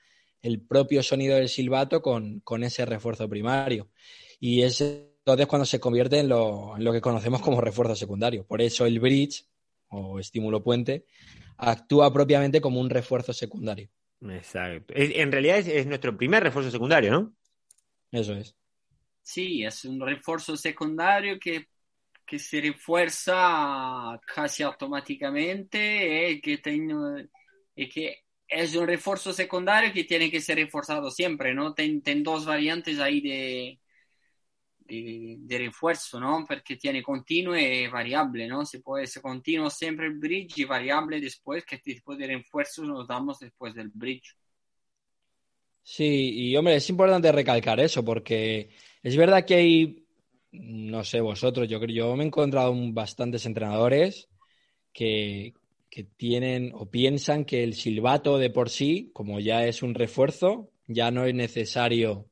el 0.41 0.61
propio 0.61 1.01
sonido 1.01 1.37
del 1.37 1.49
silbato 1.49 2.01
con, 2.01 2.43
ese 2.63 2.85
refuerzo 2.85 3.29
primario. 3.29 3.89
Y 4.39 4.61
es 4.61 4.81
entonces 4.81 5.47
cuando 5.47 5.65
se 5.65 5.79
convierte 5.79 6.19
en 6.19 6.29
lo, 6.29 6.75
que 6.91 7.01
conocemos 7.01 7.41
como 7.41 7.61
refuerzo 7.61 7.95
secundario. 7.95 8.45
Por 8.45 8.61
eso 8.61 8.85
el 8.85 8.99
bridge 8.99 9.45
o 9.87 10.19
estímulo 10.19 10.61
puente 10.61 11.05
actúa 11.57 12.11
propiamente 12.11 12.61
como 12.61 12.79
un 12.79 12.89
refuerzo 12.89 13.33
secundario. 13.33 13.89
Exacto. 14.21 14.93
En 14.95 15.31
realidad 15.31 15.59
es, 15.59 15.85
nuestro 15.85 16.15
primer 16.17 16.43
refuerzo 16.43 16.71
secundario, 16.71 17.11
¿no? 17.11 17.35
Eso 18.11 18.33
es. 18.33 18.55
Sí, 19.21 19.63
es 19.63 19.85
un 19.85 19.99
refuerzo 19.99 20.55
secundario 20.55 21.39
que, 21.39 21.67
se 22.37 22.61
refuerza 22.61 24.19
casi 24.33 24.63
automáticamente 24.63 26.31
y 26.31 26.41
que, 26.41 26.57
tiene, 26.57 27.29
y 27.75 27.89
que 27.89 28.25
es 28.47 28.75
un 28.75 28.87
refuerzo 28.87 29.33
secundario 29.33 29.93
que 29.93 30.03
tiene 30.03 30.29
que 30.29 30.41
ser 30.41 30.57
reforzado 30.57 31.09
siempre, 31.11 31.53
¿no? 31.53 31.73
Ten, 31.73 32.01
dos 32.23 32.45
variantes 32.45 32.99
ahí 32.99 33.21
de, 33.21 33.79
de, 34.87 35.57
refuerzo, 35.57 36.19
¿no? 36.19 36.45
Porque 36.47 36.75
tiene 36.75 37.01
continuo 37.01 37.55
y 37.55 37.87
variable, 37.87 38.47
¿no? 38.47 38.65
Se 38.65 38.79
puede 38.79 39.07
ser 39.07 39.21
continuo 39.21 39.69
siempre 39.69 40.07
el 40.07 40.19
bridge 40.19 40.59
y 40.59 40.65
variable 40.65 41.19
después, 41.19 41.65
que 41.65 41.79
tipo 41.79 42.15
de 42.15 42.27
refuerzo 42.27 42.83
nos 42.83 43.07
damos 43.07 43.39
después 43.39 43.73
del 43.73 43.89
bridge. 43.89 44.35
Sí, 45.81 46.31
y 46.33 46.55
hombre, 46.55 46.75
es 46.75 46.89
importante 46.89 47.31
recalcar 47.31 47.79
eso, 47.79 48.03
porque 48.03 48.69
es 49.03 49.15
verdad 49.15 49.45
que 49.45 49.55
hay, 49.55 50.05
no 50.51 51.03
sé 51.03 51.21
vosotros, 51.21 51.67
yo 51.67 51.79
creo, 51.79 51.95
yo 51.95 52.15
me 52.15 52.23
he 52.23 52.27
encontrado 52.27 52.73
bastantes 52.91 53.45
entrenadores 53.45 54.27
que, 54.91 55.53
que 55.89 56.03
tienen 56.03 56.71
o 56.73 56.89
piensan 56.89 57.45
que 57.45 57.63
el 57.63 57.75
silbato 57.75 58.39
de 58.39 58.49
por 58.49 58.69
sí, 58.69 59.11
como 59.13 59.39
ya 59.39 59.65
es 59.65 59.83
un 59.83 59.93
refuerzo, 59.93 60.71
ya 60.87 61.11
no 61.11 61.25
es 61.25 61.35
necesario 61.35 62.29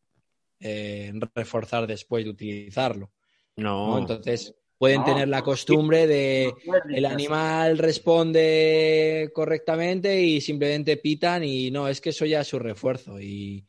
eh, 0.64 1.12
reforzar 1.36 1.86
después 1.86 2.24
de 2.24 2.30
utilizarlo. 2.30 3.12
No. 3.58 3.98
Entonces 4.00 4.56
pueden 4.78 5.04
tener 5.04 5.28
la 5.28 5.42
costumbre 5.42 6.08
de 6.08 6.54
el 6.90 7.06
animal 7.06 7.78
responde 7.78 9.30
correctamente 9.34 10.22
y 10.22 10.42
simplemente 10.42 10.98
pitan 10.98 11.44
y 11.44 11.70
no, 11.70 11.88
es 11.88 12.02
que 12.02 12.10
eso 12.10 12.26
ya 12.26 12.42
es 12.42 12.48
su 12.48 12.60
refuerzo. 12.60 13.20
Y, 13.20 13.66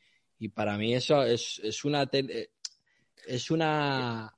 para 0.54 0.76
mí 0.76 0.94
eso 0.94 1.22
es, 1.22 1.58
es 1.64 1.84
una 1.84 2.06
eh, 2.12 2.50
es 3.26 3.50
una 3.50 4.30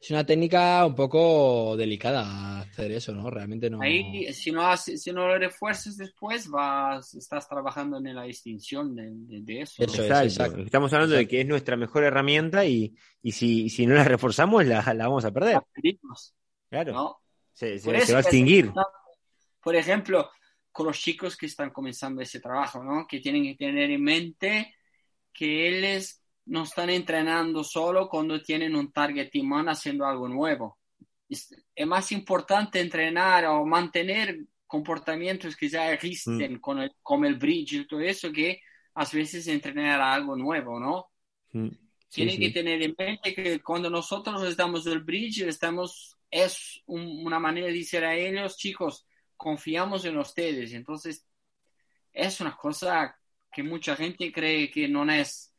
es 0.00 0.10
una 0.10 0.24
técnica 0.24 0.86
un 0.86 0.94
poco 0.94 1.76
delicada 1.76 2.60
hacer 2.60 2.90
eso, 2.92 3.12
¿no? 3.12 3.28
Realmente 3.28 3.68
no. 3.68 3.82
Ahí, 3.82 4.32
si 4.32 4.50
no, 4.50 4.74
si 4.76 5.12
no 5.12 5.26
lo 5.26 5.38
refuerzas 5.38 5.98
después, 5.98 6.48
vas, 6.48 7.12
estás 7.14 7.46
trabajando 7.46 7.98
en 7.98 8.14
la 8.14 8.22
distinción 8.22 8.96
de, 8.96 9.60
eso. 9.60 9.82
exacto. 9.82 10.62
Estamos 10.62 10.90
hablando 10.94 11.16
de 11.16 11.28
que 11.28 11.42
es 11.42 11.46
nuestra 11.46 11.76
mejor 11.76 12.04
herramienta 12.04 12.64
y, 12.64 12.96
y 13.22 13.32
si, 13.32 13.68
si, 13.68 13.86
no 13.86 13.94
la 13.94 14.04
reforzamos, 14.04 14.64
la, 14.64 14.82
la 14.94 15.04
vamos 15.04 15.26
a 15.26 15.32
perder. 15.32 15.60
Claro. 16.70 17.20
Se, 17.52 17.78
se, 17.78 17.90
va 17.90 17.98
a 17.98 18.22
extinguir. 18.22 18.72
Por 19.62 19.76
ejemplo, 19.76 20.30
con 20.72 20.86
los 20.86 20.98
chicos 20.98 21.36
que 21.36 21.44
están 21.44 21.70
comenzando 21.70 22.22
ese 22.22 22.40
trabajo, 22.40 22.82
¿no? 22.82 23.06
Que 23.06 23.20
tienen 23.20 23.42
que 23.42 23.54
tener 23.54 23.90
en 23.90 24.02
mente 24.02 24.74
que 25.30 25.68
él 25.68 25.84
es 25.84 26.19
no 26.50 26.64
están 26.64 26.90
entrenando 26.90 27.62
solo 27.62 28.08
cuando 28.08 28.42
tienen 28.42 28.74
un 28.74 28.90
target 28.90 29.30
man 29.44 29.68
haciendo 29.68 30.04
algo 30.04 30.28
nuevo. 30.28 30.78
Es, 31.28 31.48
más 31.86 32.10
importante 32.10 32.80
entrenar 32.80 33.46
o 33.46 33.64
mantener 33.64 34.36
comportamientos 34.66 35.56
que 35.56 35.68
ya 35.68 35.92
existen 35.92 36.54
mm. 36.54 36.60
con 36.60 36.80
el, 36.80 36.92
como 37.02 37.24
el 37.26 37.36
bridge 37.36 37.74
y 37.74 37.86
todo 37.86 38.00
eso 38.00 38.32
que 38.32 38.60
a 38.94 39.04
veces 39.04 39.46
entrenar 39.46 40.00
algo 40.00 40.34
nuevo, 40.34 40.80
¿no? 40.80 41.12
Mm. 41.52 41.68
Tienen 42.08 42.40
que 42.40 42.50
tener 42.50 42.82
en 42.82 42.96
mente 42.98 43.32
que 43.32 43.60
cuando 43.60 43.88
nosotros 43.88 44.42
les 44.42 44.56
damos 44.56 44.84
el 44.88 45.04
bridge, 45.04 45.42
estamos, 45.42 46.16
es 46.28 46.82
una 46.86 47.38
manera 47.38 47.68
de 47.68 47.74
decir 47.74 48.04
a 48.04 48.16
ellos, 48.16 48.56
chicos, 48.56 49.06
confiamos 49.36 50.04
en 50.04 50.18
ustedes. 50.18 50.72
Entonces, 50.72 51.24
es 52.12 52.40
una 52.40 52.56
cosa 52.56 53.16
que 53.52 53.62
mucha 53.62 53.94
gente 53.94 54.32
cree 54.32 54.68
que 54.68 54.88
no 54.88 55.08
es 55.12 55.49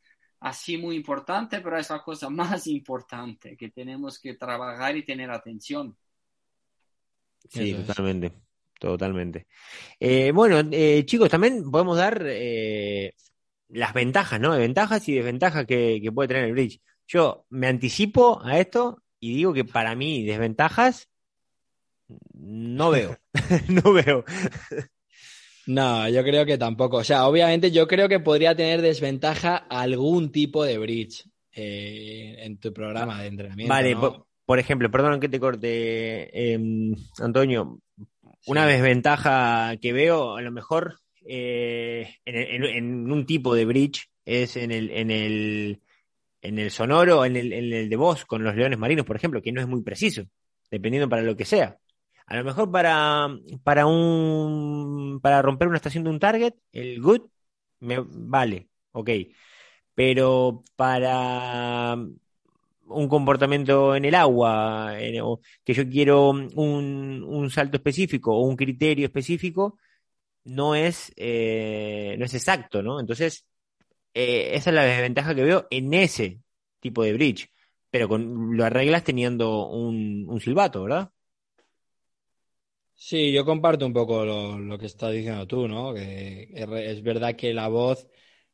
así 0.42 0.76
muy 0.76 0.96
importante, 0.96 1.60
pero 1.60 1.78
es 1.78 1.88
la 1.88 2.02
cosa 2.02 2.28
más 2.30 2.66
importante 2.66 3.56
que 3.56 3.70
tenemos 3.70 4.18
que 4.18 4.34
trabajar 4.34 4.96
y 4.96 5.04
tener 5.04 5.30
atención. 5.30 5.96
Sí, 7.48 7.74
totalmente, 7.74 8.32
totalmente. 8.78 9.46
Eh, 9.98 10.30
bueno, 10.32 10.60
eh, 10.70 11.04
chicos, 11.04 11.28
también 11.28 11.70
podemos 11.70 11.96
dar 11.96 12.22
eh, 12.24 13.14
las 13.68 13.92
ventajas, 13.94 14.40
¿no? 14.40 14.52
De 14.52 14.60
ventajas 14.60 15.08
y 15.08 15.14
desventajas 15.14 15.66
que, 15.66 16.00
que, 16.00 16.12
puede 16.12 16.28
tener 16.28 16.44
el 16.44 16.52
bridge. 16.52 16.80
Yo 17.06 17.44
me 17.50 17.66
anticipo 17.66 18.40
a 18.44 18.58
esto 18.58 19.02
y 19.18 19.34
digo 19.34 19.52
que 19.52 19.64
para 19.64 19.96
mí 19.96 20.24
desventajas 20.24 21.08
no 22.34 22.90
veo, 22.90 23.18
no 23.68 23.92
veo. 23.92 24.24
No, 25.66 26.08
yo 26.08 26.22
creo 26.22 26.44
que 26.44 26.58
tampoco. 26.58 26.98
O 26.98 27.04
sea, 27.04 27.26
obviamente 27.26 27.70
yo 27.70 27.86
creo 27.86 28.08
que 28.08 28.20
podría 28.20 28.54
tener 28.54 28.82
desventaja 28.82 29.56
algún 29.56 30.32
tipo 30.32 30.64
de 30.64 30.78
bridge 30.78 31.24
eh, 31.54 32.36
en 32.40 32.58
tu 32.58 32.72
programa 32.72 33.20
de 33.22 33.28
entrenamiento. 33.28 33.72
Vale, 33.72 33.96
por, 34.44 34.58
ejemplo, 34.58 34.90
perdón 34.90 35.20
que 35.20 35.28
te 35.28 35.40
corte, 35.40 36.52
em, 36.52 36.94
Antonio. 37.20 37.80
Una 38.46 38.66
desventaja 38.66 39.76
que 39.80 39.92
veo, 39.92 40.36
a 40.36 40.42
lo 40.42 40.50
mejor 40.50 40.98
eh, 41.24 42.16
en, 42.24 43.12
un 43.12 43.24
tipo 43.24 43.54
de 43.54 43.64
bridge 43.64 44.10
es 44.24 44.56
en 44.56 44.72
el, 44.72 44.90
en 44.90 45.10
el, 45.12 45.80
en 46.40 46.58
el 46.58 46.70
sonoro, 46.72 47.24
en 47.24 47.36
el, 47.36 47.52
en 47.52 47.72
el 47.72 47.88
de 47.88 47.96
voz 47.96 48.24
con 48.24 48.42
los 48.42 48.56
leones 48.56 48.78
marinos, 48.78 49.06
por 49.06 49.14
ejemplo, 49.14 49.40
que 49.40 49.52
no 49.52 49.60
es 49.60 49.68
muy 49.68 49.82
preciso, 49.82 50.24
dependiendo 50.70 51.08
para 51.08 51.22
lo 51.22 51.36
que 51.36 51.44
sea. 51.44 51.78
A 52.26 52.36
lo 52.36 52.44
mejor 52.44 52.70
para, 52.70 53.28
para 53.64 53.86
un 53.86 55.20
para 55.22 55.42
romper 55.42 55.68
una 55.68 55.76
estación 55.76 56.04
de 56.04 56.10
un 56.10 56.18
target, 56.20 56.54
el 56.72 57.00
good 57.00 57.22
me 57.80 57.98
vale, 58.00 58.68
ok. 58.92 59.10
Pero 59.94 60.62
para 60.76 61.96
un 62.86 63.08
comportamiento 63.08 63.96
en 63.96 64.04
el 64.04 64.14
agua, 64.14 64.94
que 65.64 65.74
yo 65.74 65.88
quiero 65.88 66.30
un, 66.30 67.24
un, 67.24 67.50
salto 67.50 67.76
específico 67.76 68.34
o 68.36 68.42
un 68.46 68.56
criterio 68.56 69.06
específico, 69.06 69.78
no 70.44 70.74
es, 70.74 71.12
eh, 71.16 72.16
no 72.18 72.24
es 72.26 72.34
exacto, 72.34 72.82
¿no? 72.82 73.00
Entonces, 73.00 73.46
eh, 74.14 74.50
esa 74.54 74.70
es 74.70 74.76
la 74.76 74.84
desventaja 74.84 75.34
que 75.34 75.44
veo 75.44 75.66
en 75.70 75.94
ese 75.94 76.40
tipo 76.80 77.02
de 77.04 77.14
bridge. 77.14 77.50
Pero 77.90 78.08
con, 78.08 78.56
lo 78.56 78.64
arreglas 78.64 79.04
teniendo 79.04 79.68
un, 79.68 80.26
un 80.28 80.40
silbato, 80.40 80.84
¿verdad? 80.84 81.10
Sí, 83.04 83.32
yo 83.32 83.44
comparto 83.44 83.84
un 83.84 83.92
poco 83.92 84.24
lo, 84.24 84.78
que 84.78 84.86
estás 84.86 85.12
diciendo 85.12 85.44
tú, 85.44 85.66
¿no? 85.66 85.92
Que 85.92 86.52
es 86.54 87.02
verdad 87.02 87.34
que 87.34 87.52
la 87.52 87.66
voz 87.66 88.06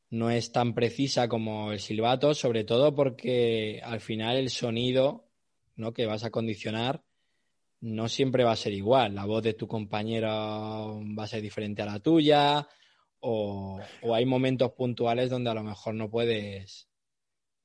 no 0.09 0.31
es 0.31 0.53
tan 0.53 0.75
precisa 0.75 1.29
como 1.29 1.71
el 1.71 1.81
silbato, 1.81 2.33
sobre 2.33 2.65
todo 2.65 2.95
porque 2.95 3.83
al 3.85 4.01
final 4.01 4.39
el 4.39 4.49
sonido, 4.49 5.29
¿no? 5.77 5.93
Que 5.93 6.07
vas 6.07 6.25
a 6.25 6.31
condicionar 6.31 7.05
no 7.81 8.09
siempre 8.09 8.43
va 8.43 8.53
a 8.53 8.57
ser 8.57 8.73
igual. 8.73 9.15
La 9.15 9.27
voz 9.27 9.43
de 9.43 9.53
tu 9.53 9.69
compañero 9.69 10.29
va 10.29 11.25
a 11.25 11.29
ser 11.29 11.43
diferente 11.43 11.83
a 11.83 11.87
la 11.87 12.01
tuya 12.01 12.67
o, 13.21 13.79
hay 14.15 14.25
momentos 14.25 14.73
puntuales 14.73 15.29
donde 15.29 15.51
a 15.51 15.55
lo 15.55 15.63
mejor 15.63 15.95
no 15.95 16.09
puedes 16.09 16.89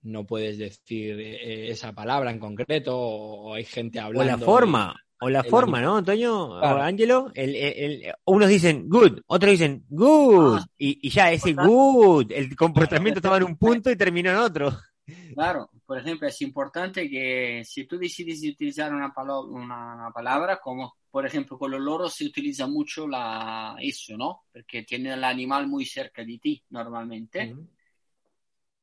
no 0.01 0.25
puedes 0.25 0.57
decir 0.57 1.17
eh, 1.17 1.71
esa 1.71 1.93
palabra 1.93 2.29
en 2.29 2.39
concreto 2.39 2.99
o, 2.99 3.53
hay 3.53 3.63
gente 3.63 4.01
hablando. 4.01 4.35
O 4.35 4.37
la 4.37 4.45
forma, 4.45 5.02
o 5.19 5.29
la 5.29 5.43
forma, 5.43 5.81
¿no, 5.81 5.97
Antonio? 5.97 6.35
O 6.35 6.59
Ángelo, 6.59 7.31
unos 8.25 8.49
dicen 8.49 8.89
good, 8.89 9.21
otros 9.27 9.51
dicen 9.51 9.85
good, 9.89 10.59
ah. 10.59 10.65
y, 10.77 11.09
ya 11.09 11.31
ese 11.31 11.53
good, 11.53 12.31
el 12.31 12.55
comportamiento 12.55 13.19
estaba 13.19 13.37
en 13.37 13.43
un 13.43 13.57
punto 13.57 13.89
y 13.89 13.95
terminó 13.95 14.31
en 14.31 14.37
otro. 14.37 14.71
Claro, 15.35 15.69
por 15.85 15.97
ejemplo, 15.97 16.29
es 16.29 16.41
importante 16.41 17.09
que 17.09 17.63
si 17.65 17.85
tú 17.85 17.97
decides 17.97 18.41
utilizar 18.49 18.93
una, 18.93 19.13
palabra, 19.13 19.49
una, 19.49 20.11
palabra, 20.13 20.59
como 20.61 20.95
por 21.11 21.25
ejemplo 21.25 21.57
con 21.57 21.71
los 21.71 21.81
loros 21.81 22.13
se 22.13 22.25
utiliza 22.25 22.67
mucho 22.67 23.05
la, 23.05 23.75
eso, 23.81 24.15
¿no? 24.15 24.43
Porque 24.51 24.83
tiene 24.83 25.13
el 25.13 25.23
animal 25.25 25.67
muy 25.67 25.85
cerca 25.85 26.23
de 26.23 26.37
ti 26.37 26.63
normalmente. 26.69 27.53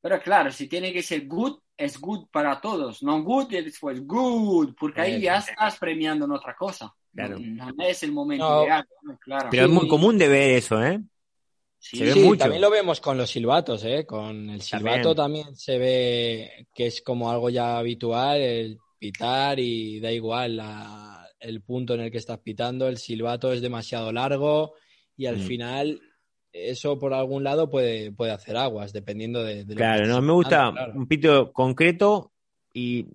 Pero 0.00 0.20
claro, 0.20 0.50
si 0.50 0.66
tiene 0.66 0.92
que 0.92 1.02
ser 1.02 1.26
good, 1.26 1.58
es 1.76 2.00
good 2.00 2.28
para 2.30 2.60
todos, 2.60 3.02
no 3.02 3.22
good 3.22 3.52
y 3.52 3.62
después 3.62 4.06
good, 4.06 4.74
porque 4.78 5.00
ahí 5.02 5.20
ya 5.20 5.38
estás 5.38 5.78
premiando 5.78 6.24
en 6.24 6.32
otra 6.32 6.54
cosa. 6.54 6.94
Claro. 7.12 7.38
No, 7.38 7.84
es 7.84 8.02
el 8.02 8.12
momento 8.12 8.64
ideal, 8.64 8.86
claro. 9.20 9.48
Pero 9.50 9.64
es 9.64 9.70
muy 9.70 9.88
común 9.88 10.16
de 10.16 10.28
ver 10.28 10.50
eso, 10.52 10.82
¿eh? 10.82 11.00
Sí, 11.78 12.36
también 12.36 12.60
lo 12.60 12.70
vemos 12.70 13.00
con 13.00 13.16
los 13.16 13.30
silbatos, 13.30 13.84
¿eh? 13.84 14.04
Con 14.06 14.50
el 14.50 14.60
silbato 14.60 15.14
también. 15.14 15.56
se 15.56 15.78
ve 15.78 16.66
que 16.74 16.86
es 16.86 17.00
como 17.00 17.30
algo 17.30 17.48
ya 17.48 17.78
habitual, 17.78 18.38
el 18.38 18.78
pitar 18.98 19.58
y 19.58 19.98
da 19.98 20.12
igual 20.12 20.60
el 21.40 21.62
punto 21.62 21.94
en 21.94 22.00
el 22.00 22.10
que 22.10 22.18
estás 22.18 22.38
pitando, 22.38 22.86
el 22.86 22.98
silbato 22.98 23.50
es 23.52 23.62
demasiado 23.62 24.12
largo 24.12 24.74
y 25.16 25.24
al 25.26 25.38
mm. 25.38 25.40
final 25.40 26.00
eso 26.52 26.98
por 26.98 27.14
algún 27.14 27.44
lado 27.44 27.70
puede, 27.70 28.12
puede 28.12 28.32
hacer 28.32 28.56
aguas, 28.56 28.92
dependiendo 28.92 29.42
de... 29.42 29.66
claro, 29.66 30.06
no, 30.06 30.20
me 30.20 30.32
gusta 30.32 30.72
un 30.94 31.06
pito 31.06 31.52
concreto 31.52 32.32
y, 32.72 33.06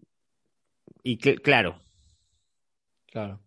y 1.04 1.18
claro. 1.18 1.80
Claro. 3.08 3.42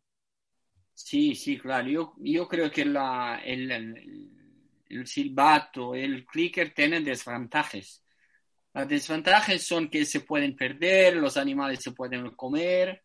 Sí, 0.94 1.34
sí, 1.34 1.58
claro. 1.58 1.88
Yo, 1.88 2.14
yo 2.18 2.48
creo 2.48 2.70
que 2.70 2.84
la, 2.84 3.40
el 3.44 3.70
el 4.88 5.06
silbato, 5.06 5.94
el 5.94 6.24
clicker 6.24 6.72
tienen 6.72 7.04
desventajas. 7.04 8.02
Las 8.72 8.88
desventajas 8.88 9.62
son 9.62 9.88
que 9.88 10.04
se 10.04 10.20
pueden 10.20 10.56
perder, 10.56 11.16
los 11.16 11.36
animales 11.36 11.82
se 11.82 11.92
pueden 11.92 12.30
comer, 12.30 13.02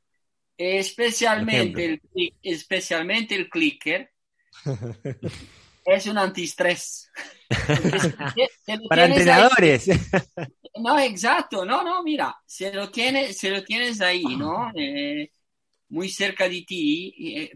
especialmente, 0.58 1.86
el, 1.86 2.02
especialmente 2.42 3.36
el 3.36 3.50
clicker. 3.50 4.12
es 5.86 6.08
un 6.08 6.18
antiestrés. 6.18 7.12
Para 8.90 9.06
entrenadores. 9.06 9.90
no, 10.80 11.00
exacto. 11.00 11.66
No, 11.66 11.84
no, 11.84 12.04
mira, 12.04 12.36
se 12.46 12.74
lo, 12.74 12.90
tiene, 12.90 13.34
se 13.34 13.50
lo 13.50 13.64
tienes 13.64 14.02
ahí, 14.02 14.24
¿no? 14.24 14.72
Eh, 14.76 15.30
muy 15.90 16.10
cerca 16.10 16.50
de 16.50 16.64
ti. 16.68 17.14
Eh, 17.20 17.52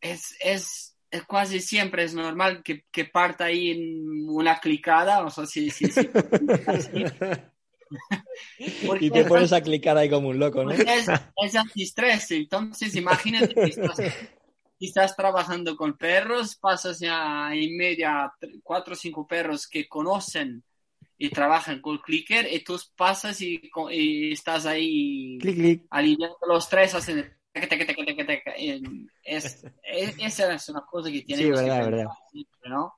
es, 0.00 0.36
es, 0.40 0.96
casi 1.28 1.60
siempre 1.60 2.04
es 2.04 2.14
normal 2.14 2.62
que, 2.62 2.84
que 2.90 3.04
parta 3.04 3.44
ahí 3.46 3.70
en 3.70 4.28
una 4.28 4.58
clicada, 4.58 5.24
o 5.24 5.30
sea, 5.30 5.46
si, 5.46 5.70
si, 5.70 5.86
y 9.00 9.10
te 9.10 9.24
pones 9.24 9.52
a 9.52 9.60
clicar 9.60 9.96
ahí 9.96 10.08
como 10.08 10.28
un 10.28 10.38
loco, 10.38 10.62
¿no? 10.64 10.70
Es, 10.70 11.08
es 11.08 11.56
antistrés, 11.56 12.30
entonces 12.30 12.94
imagínate 12.94 13.54
que 13.54 13.64
estás, 13.64 13.98
trabajando 15.16 15.76
con 15.76 15.96
perros, 15.96 16.56
pasas 16.56 16.98
ya 17.00 17.54
en 17.54 17.76
media 17.76 18.32
cuatro 18.62 18.94
o 18.94 18.96
cinco 18.96 19.26
perros 19.26 19.66
que 19.66 19.88
conocen 19.88 20.62
y 21.18 21.28
trabajan 21.28 21.82
con 21.82 21.98
clicker, 21.98 22.50
y 22.50 22.64
tú 22.64 22.80
pasas 22.96 23.40
y, 23.42 23.70
estás 24.32 24.64
ahí 24.64 25.38
alineando 25.90 26.38
los 26.48 26.68
tres, 26.68 26.94
hacen 26.94 27.30
es, 29.24 29.64
esa 30.18 30.54
es 30.54 30.68
una 30.68 30.82
cosa 30.82 31.10
que 31.10 31.22
tiene 31.22 31.42
sí, 31.42 31.50
verdad, 31.50 31.84
verdad. 31.84 32.06
¿no? 32.68 32.94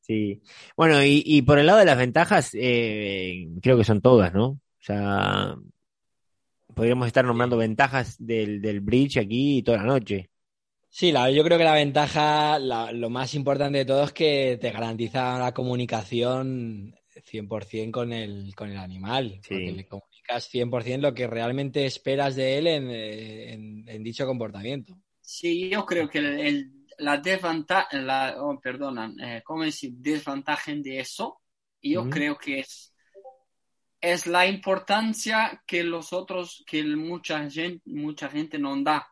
Sí. 0.00 0.42
Bueno, 0.76 1.04
y, 1.04 1.42
por 1.42 1.58
el 1.58 1.66
lado 1.66 1.78
de 1.78 1.84
las 1.84 1.98
ventajas, 1.98 2.50
eh, 2.54 3.48
creo 3.62 3.76
que 3.76 3.84
son 3.84 4.00
todas, 4.00 4.32
¿no? 4.32 4.46
O 4.46 4.60
sea, 4.80 5.56
podríamos 6.74 7.06
estar 7.06 7.24
nombrando 7.24 7.56
ventajas 7.56 8.16
del, 8.18 8.60
del 8.60 8.80
bridge 8.80 9.18
aquí 9.18 9.62
toda 9.62 9.78
la 9.78 9.84
noche. 9.84 10.30
Sí, 10.90 11.12
la, 11.12 11.30
yo 11.30 11.44
creo 11.44 11.56
que 11.56 11.64
la 11.64 11.74
ventaja, 11.74 12.58
lo 12.58 13.10
más 13.10 13.34
importante 13.34 13.78
de 13.78 13.84
todo 13.84 14.04
es 14.04 14.12
que 14.12 14.58
te 14.60 14.72
garantiza 14.72 15.38
la 15.38 15.54
comunicación 15.54 16.94
100% 17.14 17.90
con 17.92 18.12
el, 18.12 18.52
con 18.56 18.70
el 18.70 18.76
animal. 18.76 19.40
Sí. 19.42 19.86
100% 20.38 21.00
lo 21.00 21.14
que 21.14 21.26
realmente 21.26 21.86
esperas 21.86 22.36
de 22.36 22.58
él 22.58 22.66
en, 22.66 24.02
dicho 24.02 24.26
comportamiento. 24.26 24.96
Sí, 25.20 25.68
yo 25.70 25.84
creo 25.84 26.08
que 26.08 26.66
la 26.98 27.16
desventaja, 27.16 27.88
la, 27.98 28.36
oh, 28.38 28.58
perdona, 28.60 29.12
eh, 29.20 29.42
¿cómo 29.44 29.64
decir? 29.64 29.92
Desventaja 29.94 30.72
de 30.74 31.00
eso, 31.00 31.40
yo 31.82 32.08
creo 32.10 32.36
que 32.36 32.60
es, 32.60 32.94
es 34.00 34.26
la 34.26 34.46
importancia 34.46 35.62
que 35.66 35.82
los 35.82 36.12
otros, 36.12 36.62
que 36.66 36.84
mucha 36.84 37.48
gente, 37.48 37.82
mucha 37.86 38.28
gente 38.28 38.58
no 38.58 38.80
da 38.82 39.08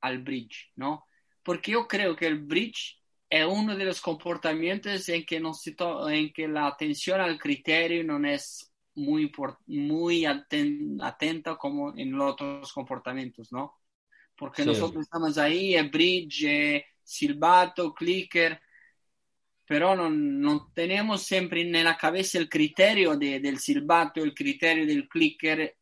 al 0.00 0.18
bridge, 0.18 0.72
¿no? 0.76 1.04
Porque 1.48 1.72
yo 1.72 1.88
creo 1.88 2.14
que 2.14 2.26
el 2.26 2.40
bridge 2.40 3.00
es 3.30 3.46
uno 3.46 3.74
de 3.74 3.86
los 3.86 4.02
comportamientos 4.02 5.08
en 5.08 5.24
que, 5.24 5.40
no 5.40 5.54
en 6.10 6.30
que 6.30 6.46
la 6.46 6.66
atención 6.66 7.22
al 7.22 7.38
criterio 7.38 8.04
no 8.04 8.22
es 8.28 8.70
muy, 8.96 9.32
muy 9.64 10.26
atenta 10.26 11.56
como 11.56 11.96
en 11.96 12.12
los 12.12 12.32
otros 12.32 12.70
comportamientos, 12.70 13.50
¿no? 13.50 13.78
Porque 14.36 14.62
nosotros 14.62 15.04
estamos 15.04 15.38
ahí, 15.38 15.74
el 15.74 15.88
bridge, 15.88 16.84
silbato, 17.02 17.94
clicker, 17.94 18.60
pero 19.64 19.96
no, 19.96 20.10
no, 20.10 20.70
tenemos 20.74 21.22
siempre 21.22 21.62
en 21.62 21.82
la 21.82 21.96
cabeza 21.96 22.36
el 22.36 22.50
criterio 22.50 23.16
de, 23.16 23.40
del 23.40 23.58
silbato, 23.58 24.22
el 24.22 24.34
criterio 24.34 24.84
del 24.84 25.08
clicker. 25.08 25.78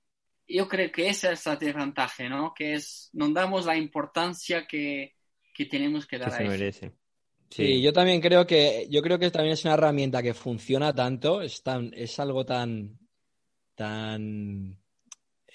Yo 0.46 0.68
creo 0.68 0.92
que 0.92 1.09
esa 1.09 1.33
es 1.33 1.44
la 1.44 1.57
desventaja, 1.57 2.29
¿no? 2.29 2.55
Que 2.55 2.74
es, 2.74 3.11
no 3.14 3.29
damos 3.31 3.66
la 3.66 3.76
importancia 3.76 4.64
que, 4.64 5.16
que 5.57 5.66
tenemos 5.66 6.07
que 6.07 6.19
dar 6.19 6.33
a 6.33 6.55
eso. 6.55 6.92
Sí. 7.49 7.81
yo 7.81 7.92
también 7.92 8.21
creo 8.21 8.47
que, 8.47 8.87
yo 8.90 9.01
creo 9.03 9.19
que 9.19 9.31
también 9.31 9.55
es 9.55 9.64
una 9.64 9.75
herramienta 9.75 10.23
que 10.23 10.35
funciona 10.35 10.92
tanto, 10.92 11.40
es, 11.40 11.62
tan, 11.62 11.92
es 11.95 12.19
algo 12.19 12.45
tan, 12.45 12.99
tan, 13.75 14.77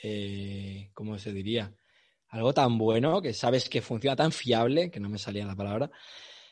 eh, 0.01 0.89
¿cómo 0.93 1.19
se 1.19 1.33
diría? 1.33 1.75
Algo 2.29 2.53
tan 2.53 2.77
bueno 2.77 3.21
que 3.21 3.33
sabes 3.33 3.67
que 3.67 3.81
funciona 3.81 4.15
tan 4.15 4.31
fiable, 4.31 4.89
que 4.89 5.01
no 5.01 5.09
me 5.09 5.17
salía 5.17 5.45
la 5.45 5.55
palabra, 5.55 5.91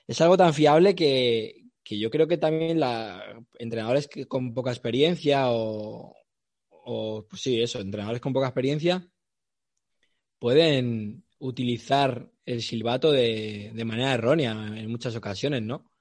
es 0.06 0.20
algo 0.22 0.36
tan 0.36 0.54
fiable 0.54 0.94
que, 0.94 1.64
yo 1.86 2.12
creo 2.12 2.28
que 2.28 2.38
también 2.38 2.80
la, 2.80 3.24
entrenadores 3.58 4.10
con 4.28 4.54
poca 4.54 4.72
experiencia 4.72 5.46
o, 5.48 6.14
pues 7.28 7.42
sí, 7.42 7.62
eso, 7.62 7.80
entrenadores 7.80 8.22
con 8.22 8.34
poca 8.34 8.48
experiencia 8.48 9.08
pueden 10.38 11.24
utilizar 11.40 12.30
el 12.50 12.62
silbato 12.64 13.12
de, 13.12 13.72
de 13.74 13.86
manera 13.86 14.14
errónea 14.14 14.52
en 14.52 14.90
muchas 14.90 15.16
ocasiones, 15.16 15.62
¿no? 15.62 15.92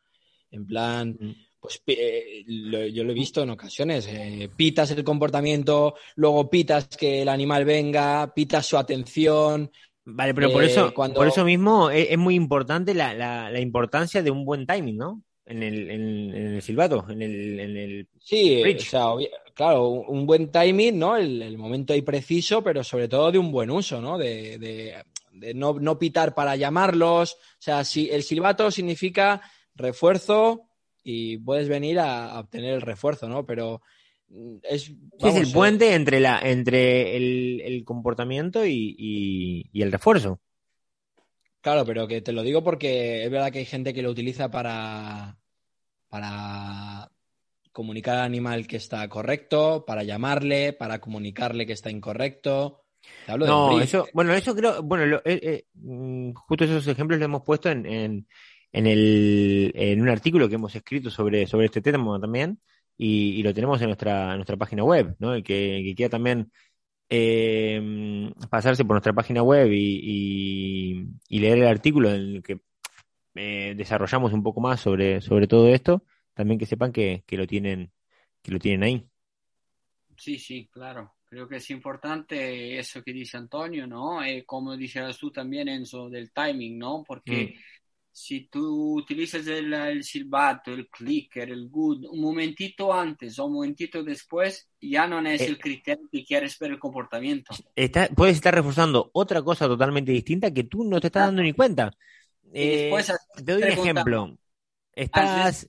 En 0.50 0.66
plan, 0.66 1.16
pues 1.60 1.82
eh, 1.86 2.44
yo 2.92 3.04
lo 3.04 3.10
he 3.10 3.14
visto 3.14 3.42
en 3.42 3.50
ocasiones, 3.50 4.08
eh, 4.08 4.48
pitas 4.56 4.90
el 4.92 5.04
comportamiento, 5.04 5.94
luego 6.16 6.48
pitas 6.48 6.88
que 6.88 7.20
el 7.22 7.28
animal 7.28 7.66
venga, 7.66 8.32
pitas 8.34 8.64
su 8.64 8.78
atención. 8.78 9.70
Vale, 10.06 10.32
pero 10.32 10.50
por, 10.50 10.64
eso, 10.64 10.88
eh, 10.88 11.10
por 11.14 11.26
eso 11.26 11.44
mismo 11.44 11.90
es, 11.90 12.16
muy 12.16 12.34
importante 12.34 12.94
la, 12.94 13.12
la, 13.12 13.60
importancia 13.60 14.22
de 14.22 14.30
un 14.30 14.46
buen 14.46 14.66
timing, 14.66 14.96
¿no? 14.96 15.22
En 15.44 15.62
el, 15.62 15.90
en, 15.90 16.34
el 16.34 16.62
silbato, 16.62 17.04
en 17.10 17.20
el, 17.20 17.60
en 17.60 17.76
el 17.76 18.08
Sí, 18.18 18.62
o 18.62 18.80
sea, 18.80 19.04
claro, 19.52 19.88
un 19.88 20.24
buen 20.24 20.50
timing, 20.50 20.98
¿no? 20.98 21.14
El, 21.18 21.58
momento 21.58 21.92
ahí 21.92 22.00
preciso, 22.00 22.62
pero 22.62 22.82
sobre 22.82 23.06
todo 23.06 23.30
de 23.30 23.38
un 23.38 23.52
buen 23.52 23.70
uso, 23.70 24.00
¿no? 24.00 24.16
De, 24.16 24.56
de, 24.56 24.94
no, 25.54 25.74
no 25.74 25.98
pitar 25.98 26.34
para 26.34 26.56
llamarlos. 26.56 27.34
O 27.34 27.60
sea, 27.60 27.84
si 27.84 28.10
el 28.10 28.22
silbato 28.22 28.70
significa 28.70 29.40
refuerzo, 29.74 30.68
y 31.10 31.38
puedes 31.38 31.70
venir 31.70 31.98
a, 32.00 32.38
obtener 32.38 32.74
el 32.74 32.82
refuerzo, 32.82 33.30
¿no? 33.30 33.46
Pero 33.46 33.80
mm, 34.28 34.56
es, 34.62 34.92
es 35.18 35.36
el 35.36 35.50
puente 35.50 35.94
entre, 35.94 36.20
la, 36.20 36.38
entre 36.42 37.16
el, 37.16 37.82
comportamiento 37.86 38.66
y, 38.66 39.70
el 39.72 39.90
refuerzo. 39.90 40.38
Claro, 41.62 41.86
pero 41.86 42.06
que 42.06 42.20
te 42.20 42.32
lo 42.32 42.42
digo 42.42 42.62
porque 42.62 43.24
es 43.24 43.30
verdad 43.30 43.50
que 43.50 43.60
hay 43.60 43.64
gente 43.64 43.94
que 43.94 44.02
lo 44.02 44.10
utiliza 44.10 44.50
para, 44.50 45.38
para 46.08 47.10
comunicar 47.72 48.16
al 48.16 48.26
animal 48.26 48.66
que 48.66 48.76
está 48.76 49.08
correcto, 49.08 49.84
para 49.86 50.02
llamarle, 50.02 50.74
para 50.74 51.00
comunicarle 51.00 51.66
que 51.66 51.72
está 51.72 51.90
incorrecto. 51.90 52.82
No, 53.36 53.80
eso, 53.80 54.06
bueno, 54.12 54.32
eso 54.34 54.54
creo, 54.54 54.82
bueno, 54.82 55.16
eh, 55.24 55.40
eh, 55.42 55.64
mm, 55.74 56.32
justo 56.32 56.64
esos 56.64 56.86
ejemplos 56.86 57.18
los 57.18 57.26
hemos 57.26 57.42
puesto 57.42 57.70
en, 57.70 57.86
en, 57.86 58.26
en, 58.72 58.86
el, 58.86 59.72
en 59.74 60.00
un 60.00 60.08
artículo 60.08 60.48
que 60.48 60.54
hemos 60.56 60.74
escrito 60.74 61.10
sobre, 61.10 61.46
sobre 61.46 61.66
este 61.66 61.82
tema 61.82 62.18
también, 62.20 62.60
y, 62.98 63.42
lo 63.42 63.54
tenemos 63.54 63.80
en 63.80 63.86
nuestra, 63.86 64.34
nuestra 64.34 64.56
página 64.56 64.82
web, 64.84 65.16
¿no? 65.20 65.34
El 65.34 65.44
que, 65.44 65.94
quiera 65.96 66.10
también 66.10 66.50
eh, 67.08 68.32
pasarse 68.50 68.84
por 68.84 68.94
nuestra 68.94 69.12
página 69.12 69.42
web 69.42 69.70
y, 69.72 71.06
leer 71.28 71.58
el 71.58 71.66
artículo 71.68 72.10
en 72.12 72.36
el 72.36 72.42
que 72.42 72.60
eh, 73.36 73.74
desarrollamos 73.76 74.32
un 74.32 74.42
poco 74.42 74.60
más 74.60 74.80
sobre, 74.80 75.20
sobre 75.20 75.46
todo 75.46 75.68
esto, 75.68 76.02
también 76.34 76.58
que 76.58 76.66
sepan 76.66 76.92
que, 76.92 77.22
que, 77.26 77.36
lo 77.36 77.46
tienen, 77.46 77.92
que 78.42 78.50
lo 78.52 78.58
tienen 78.58 78.82
ahí. 78.82 79.08
Sí, 80.16 80.38
sí, 80.38 80.68
claro. 80.72 81.17
Creo 81.28 81.46
que 81.46 81.56
es 81.56 81.70
importante 81.70 82.78
eso 82.78 83.02
que 83.02 83.12
dice 83.12 83.36
Antonio, 83.36 83.86
¿no? 83.86 84.22
Eh, 84.22 84.44
como 84.46 84.74
decías 84.74 85.18
tú 85.18 85.30
también, 85.30 85.68
Enzo, 85.68 86.08
del 86.08 86.32
timing, 86.32 86.78
¿no? 86.78 87.04
Porque 87.06 87.54
mm. 87.54 87.58
si 88.10 88.48
tú 88.48 88.96
utilizas 88.96 89.46
el, 89.46 90.02
silbato, 90.02 90.72
el 90.72 90.88
clicker, 90.88 91.50
el 91.50 91.68
good, 91.68 92.06
un 92.06 92.20
momentito 92.22 92.94
antes 92.94 93.38
o 93.38 93.44
un 93.44 93.54
momentito 93.54 94.02
después, 94.02 94.70
ya 94.80 95.06
no 95.06 95.20
es 95.20 95.42
el 95.42 95.54
eh, 95.54 95.58
criterio 95.58 96.08
que 96.10 96.24
quieres 96.24 96.58
ver 96.58 96.70
el 96.70 96.78
comportamiento. 96.78 97.54
puedes 98.16 98.36
estar 98.36 98.54
reforzando 98.54 99.10
otra 99.12 99.42
cosa 99.42 99.66
totalmente 99.66 100.12
distinta 100.12 100.50
que 100.50 100.64
tú 100.64 100.82
no 100.84 100.98
te 100.98 101.08
estás 101.08 101.26
dando 101.26 101.42
ni 101.42 101.52
cuenta. 101.52 101.90
Eh, 102.54 102.90
te 103.44 103.52
doy 103.52 103.62
un 103.62 103.68
ejemplo. 103.68 104.38
Estás... 104.94 105.68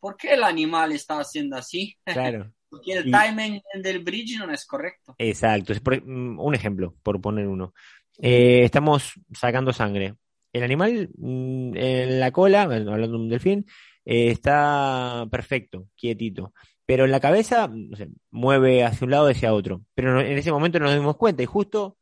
¿por 0.00 0.16
qué 0.16 0.34
el 0.34 0.42
animal 0.42 0.90
está 0.90 1.20
haciendo 1.20 1.56
así? 1.56 1.96
Claro. 2.04 2.52
Porque 2.72 2.94
el 2.94 3.12
timing 3.12 3.60
del 3.82 3.98
bridge 3.98 4.38
no 4.38 4.50
es 4.50 4.64
correcto. 4.64 5.14
Exacto. 5.18 5.74
Mm, 6.06 6.40
un 6.40 6.54
ejemplo, 6.54 6.96
por 7.02 7.20
poner 7.20 7.46
uno. 7.46 7.74
Eh, 8.18 8.64
estamos 8.64 9.12
sacando 9.30 9.74
sangre. 9.74 10.14
El 10.54 10.62
animal 10.62 11.10
mm, 11.14 11.76
en 11.76 12.18
la 12.18 12.30
cola, 12.30 12.62
hablando 12.62 12.94
de 12.96 13.14
un 13.14 13.28
delfín, 13.28 13.66
eh, 14.06 14.30
está 14.30 15.26
perfecto, 15.30 15.88
quietito. 15.94 16.54
Pero 16.86 17.04
en 17.04 17.10
la 17.10 17.20
cabeza, 17.20 17.68
no 17.70 17.94
sé, 17.94 18.08
mueve 18.30 18.84
hacia 18.84 19.04
un 19.04 19.10
lado 19.10 19.28
y 19.28 19.32
hacia 19.32 19.52
otro. 19.52 19.82
Pero 19.94 20.22
en 20.22 20.38
ese 20.38 20.50
momento 20.50 20.78
no 20.78 20.86
nos 20.86 20.94
dimos 20.94 21.18
cuenta 21.18 21.42
y 21.42 21.46
justo 21.46 21.98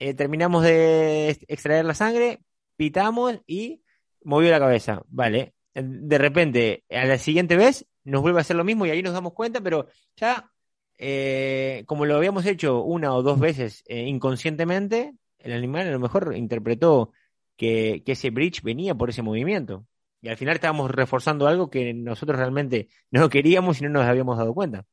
eh, 0.00 0.14
terminamos 0.14 0.64
de 0.64 1.30
extraer 1.46 1.84
la 1.84 1.94
sangre, 1.94 2.40
pitamos 2.76 3.40
y 3.46 3.84
movió 4.24 4.50
la 4.50 4.58
cabeza. 4.58 5.02
Vale. 5.06 5.54
De 5.74 6.18
repente, 6.18 6.82
a 6.90 7.04
la 7.04 7.18
siguiente 7.18 7.56
vez, 7.56 7.86
nos 8.04 8.22
vuelve 8.22 8.38
a 8.38 8.42
hacer 8.42 8.56
lo 8.56 8.64
mismo 8.64 8.86
y 8.86 8.90
ahí 8.90 9.02
nos 9.02 9.12
damos 9.12 9.32
cuenta, 9.32 9.60
pero 9.60 9.86
ya, 10.16 10.50
eh, 10.98 11.84
como 11.86 12.04
lo 12.04 12.16
habíamos 12.16 12.46
hecho 12.46 12.82
una 12.82 13.14
o 13.14 13.22
dos 13.22 13.38
veces 13.38 13.84
eh, 13.86 14.02
inconscientemente, 14.02 15.14
el 15.38 15.52
animal 15.52 15.88
a 15.88 15.92
lo 15.92 15.98
mejor 15.98 16.34
interpretó 16.36 17.12
que, 17.56 18.02
ese 18.06 18.30
bridge 18.30 18.62
venía 18.62 18.94
por 18.94 19.10
ese 19.10 19.22
movimiento. 19.22 19.86
Y 20.20 20.28
al 20.28 20.36
final 20.36 20.54
estábamos 20.54 20.90
reforzando 20.90 21.48
algo 21.48 21.68
que 21.70 21.92
nosotros 21.94 22.38
realmente 22.38 22.88
no 23.10 23.28
queríamos 23.30 23.80
y 23.80 23.84
no 23.84 23.90
nos 23.90 24.04
habíamos 24.04 24.38
dado 24.38 24.54
cuenta. 24.54 24.84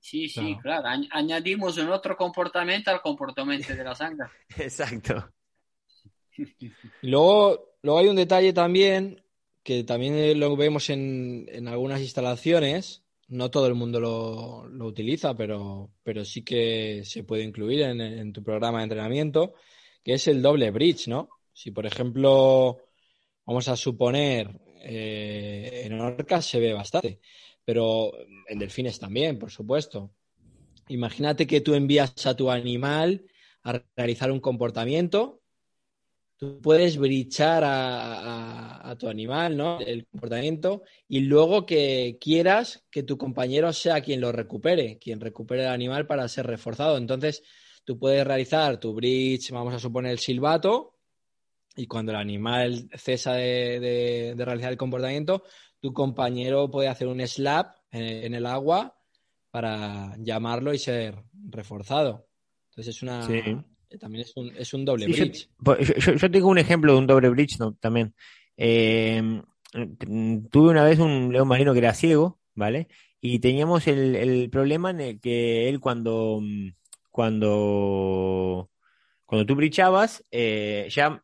Sí, 0.00 0.28
sí, 0.28 0.58
claro. 0.60 0.88
Añadimos 1.12 1.78
un 1.78 1.88
otro 1.88 2.14
comportamiento 2.14 2.90
al 2.90 3.00
comportamiento 3.00 3.74
de 3.74 3.84
la 3.84 3.94
sangre. 3.94 4.28
Exacto. 4.58 5.32
Luego, 7.00 7.76
luego 7.82 7.98
hay 8.00 8.08
un 8.08 8.16
detalle 8.16 8.52
también 8.52 9.23
que 9.64 9.82
también 9.82 10.38
lo 10.38 10.56
vemos 10.56 10.90
en, 10.90 11.46
en 11.50 11.66
algunas 11.66 12.00
instalaciones. 12.00 13.02
No 13.28 13.50
todo 13.50 13.66
el 13.66 13.74
mundo 13.74 13.98
lo, 13.98 14.68
lo, 14.68 14.84
utiliza, 14.84 15.34
pero, 15.34 15.90
pero 16.02 16.24
sí 16.26 16.44
que 16.44 17.02
se 17.04 17.24
puede 17.24 17.42
incluir 17.42 17.80
en, 17.80 18.32
tu 18.34 18.44
programa 18.44 18.78
de 18.78 18.84
entrenamiento, 18.84 19.54
que 20.04 20.12
es 20.12 20.28
el 20.28 20.42
doble 20.42 20.70
bridge, 20.70 21.08
¿no? 21.08 21.30
Si, 21.54 21.70
por 21.70 21.86
ejemplo, 21.86 22.78
vamos 23.46 23.66
a 23.68 23.76
suponer, 23.76 24.60
eh, 24.82 25.84
en 25.86 25.98
orcas 25.98 26.44
se 26.44 26.60
ve 26.60 26.74
bastante, 26.74 27.20
pero 27.64 28.12
en 28.46 28.58
delfines 28.58 28.98
también, 28.98 29.38
por 29.38 29.50
supuesto. 29.50 30.12
Imagínate 30.88 31.46
que 31.46 31.62
tú 31.62 31.74
envías 31.74 32.26
a 32.26 32.36
tu 32.36 32.50
animal 32.50 33.24
a 33.62 33.82
realizar 33.96 34.30
un 34.30 34.40
comportamiento 34.40 35.40
puedes 36.62 36.96
brichar 36.96 37.62
a, 37.64 38.96
tu 38.98 39.08
animal, 39.08 39.56
¿no? 39.56 39.80
El 39.80 40.06
comportamiento 40.06 40.82
y 41.08 41.20
luego 41.20 41.66
que 41.66 42.16
quieras 42.20 42.84
que 42.90 43.02
tu 43.02 43.18
compañero 43.18 43.72
sea 43.72 44.00
quien 44.00 44.20
lo 44.20 44.30
recupere, 44.30 44.98
quien 44.98 45.20
recupere 45.20 45.62
el 45.62 45.68
animal 45.68 46.06
para 46.06 46.28
ser 46.28 46.46
reforzado. 46.46 46.96
Entonces, 46.96 47.42
tú 47.84 47.98
puedes 47.98 48.24
realizar 48.24 48.78
tu 48.78 48.94
bridge, 48.94 49.50
vamos 49.50 49.74
a 49.74 49.80
suponer 49.80 50.12
el 50.12 50.20
silbato, 50.20 50.94
y 51.76 51.86
cuando 51.86 52.12
el 52.12 52.18
animal 52.18 52.88
cesa 52.94 53.32
de, 53.34 54.34
realizar 54.36 54.70
el 54.70 54.78
comportamiento, 54.78 55.42
tu 55.80 55.92
compañero 55.92 56.70
puede 56.70 56.88
hacer 56.88 57.08
un 57.08 57.26
slap 57.26 57.76
en, 57.90 58.34
el 58.34 58.46
agua 58.46 58.96
para 59.50 60.14
llamarlo 60.18 60.72
y 60.72 60.78
ser 60.78 61.22
reforzado. 61.50 62.28
Entonces 62.70 62.96
es 62.96 63.02
una, 63.02 63.26
también 63.98 64.24
es 64.24 64.36
un, 64.36 64.52
es 64.56 64.74
un 64.74 64.84
doble 64.84 65.06
bridge. 65.06 65.48
Pues, 65.62 65.88
yo, 66.20 66.30
tengo 66.30 66.48
un 66.48 66.58
ejemplo 66.58 66.92
de 66.92 66.98
un 66.98 67.06
doble 67.06 67.28
bridge 67.30 67.56
también. 67.80 68.14
Eh, 68.56 69.42
tuve 70.50 70.70
una 70.70 70.84
vez 70.84 70.98
un 70.98 71.32
león 71.32 71.48
marino 71.48 71.72
que 71.72 71.78
era 71.80 71.94
ciego, 71.94 72.38
¿vale? 72.54 72.88
Y 73.20 73.38
teníamos 73.38 73.86
el, 73.88 74.48
problema 74.50 74.90
en 74.90 75.00
el 75.00 75.20
que 75.20 75.68
él 75.68 75.80
cuando, 75.80 76.42
cuando, 77.10 78.70
cuando 79.24 79.46
tú 79.46 79.54
brichabas, 79.54 80.24
eh, 80.30 80.88
ya 80.90 81.22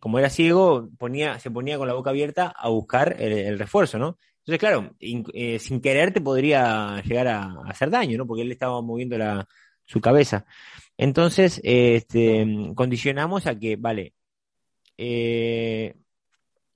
como 0.00 0.18
era 0.18 0.30
ciego, 0.30 0.88
ponía, 0.98 1.38
se 1.38 1.50
ponía 1.50 1.78
con 1.78 1.86
la 1.86 1.94
boca 1.94 2.10
abierta 2.10 2.52
a 2.56 2.68
buscar 2.68 3.16
el, 3.20 3.58
refuerzo, 3.58 3.98
¿no? 3.98 4.18
Entonces, 4.38 4.58
claro, 4.58 4.94
eh, 5.00 5.58
sin 5.58 5.80
querer 5.80 6.12
te 6.12 6.20
podría 6.20 7.00
llegar 7.02 7.28
a, 7.28 7.42
a, 7.44 7.70
hacer 7.70 7.90
daño, 7.90 8.18
¿no? 8.18 8.26
Porque 8.26 8.42
él 8.42 8.52
estaba 8.52 8.80
moviendo 8.82 9.16
la, 9.16 9.46
su 9.84 10.00
cabeza. 10.00 10.44
Entonces, 10.96 11.60
este, 11.64 12.46
condicionamos 12.74 13.46
a 13.46 13.58
que, 13.58 13.76
vale, 13.76 14.14
eh, 14.98 15.94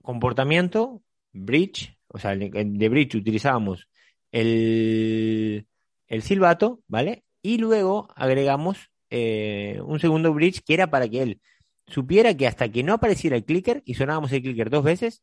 comportamiento, 0.02 1.02
bridge, 1.32 1.98
o 2.08 2.18
sea, 2.18 2.34
de 2.36 2.88
bridge 2.88 3.14
utilizábamos 3.16 3.88
el, 4.32 5.66
el 6.08 6.22
silbato, 6.22 6.82
¿vale? 6.88 7.24
Y 7.42 7.58
luego 7.58 8.08
agregamos 8.16 8.90
eh, 9.10 9.80
un 9.84 10.00
segundo 10.00 10.32
bridge 10.34 10.62
que 10.64 10.74
era 10.74 10.90
para 10.90 11.08
que 11.08 11.22
él 11.22 11.40
supiera 11.86 12.36
que 12.36 12.46
hasta 12.46 12.70
que 12.70 12.82
no 12.82 12.94
apareciera 12.94 13.36
el 13.36 13.44
clicker 13.44 13.82
y 13.86 13.94
sonábamos 13.94 14.32
el 14.32 14.42
clicker 14.42 14.70
dos 14.70 14.84
veces, 14.84 15.22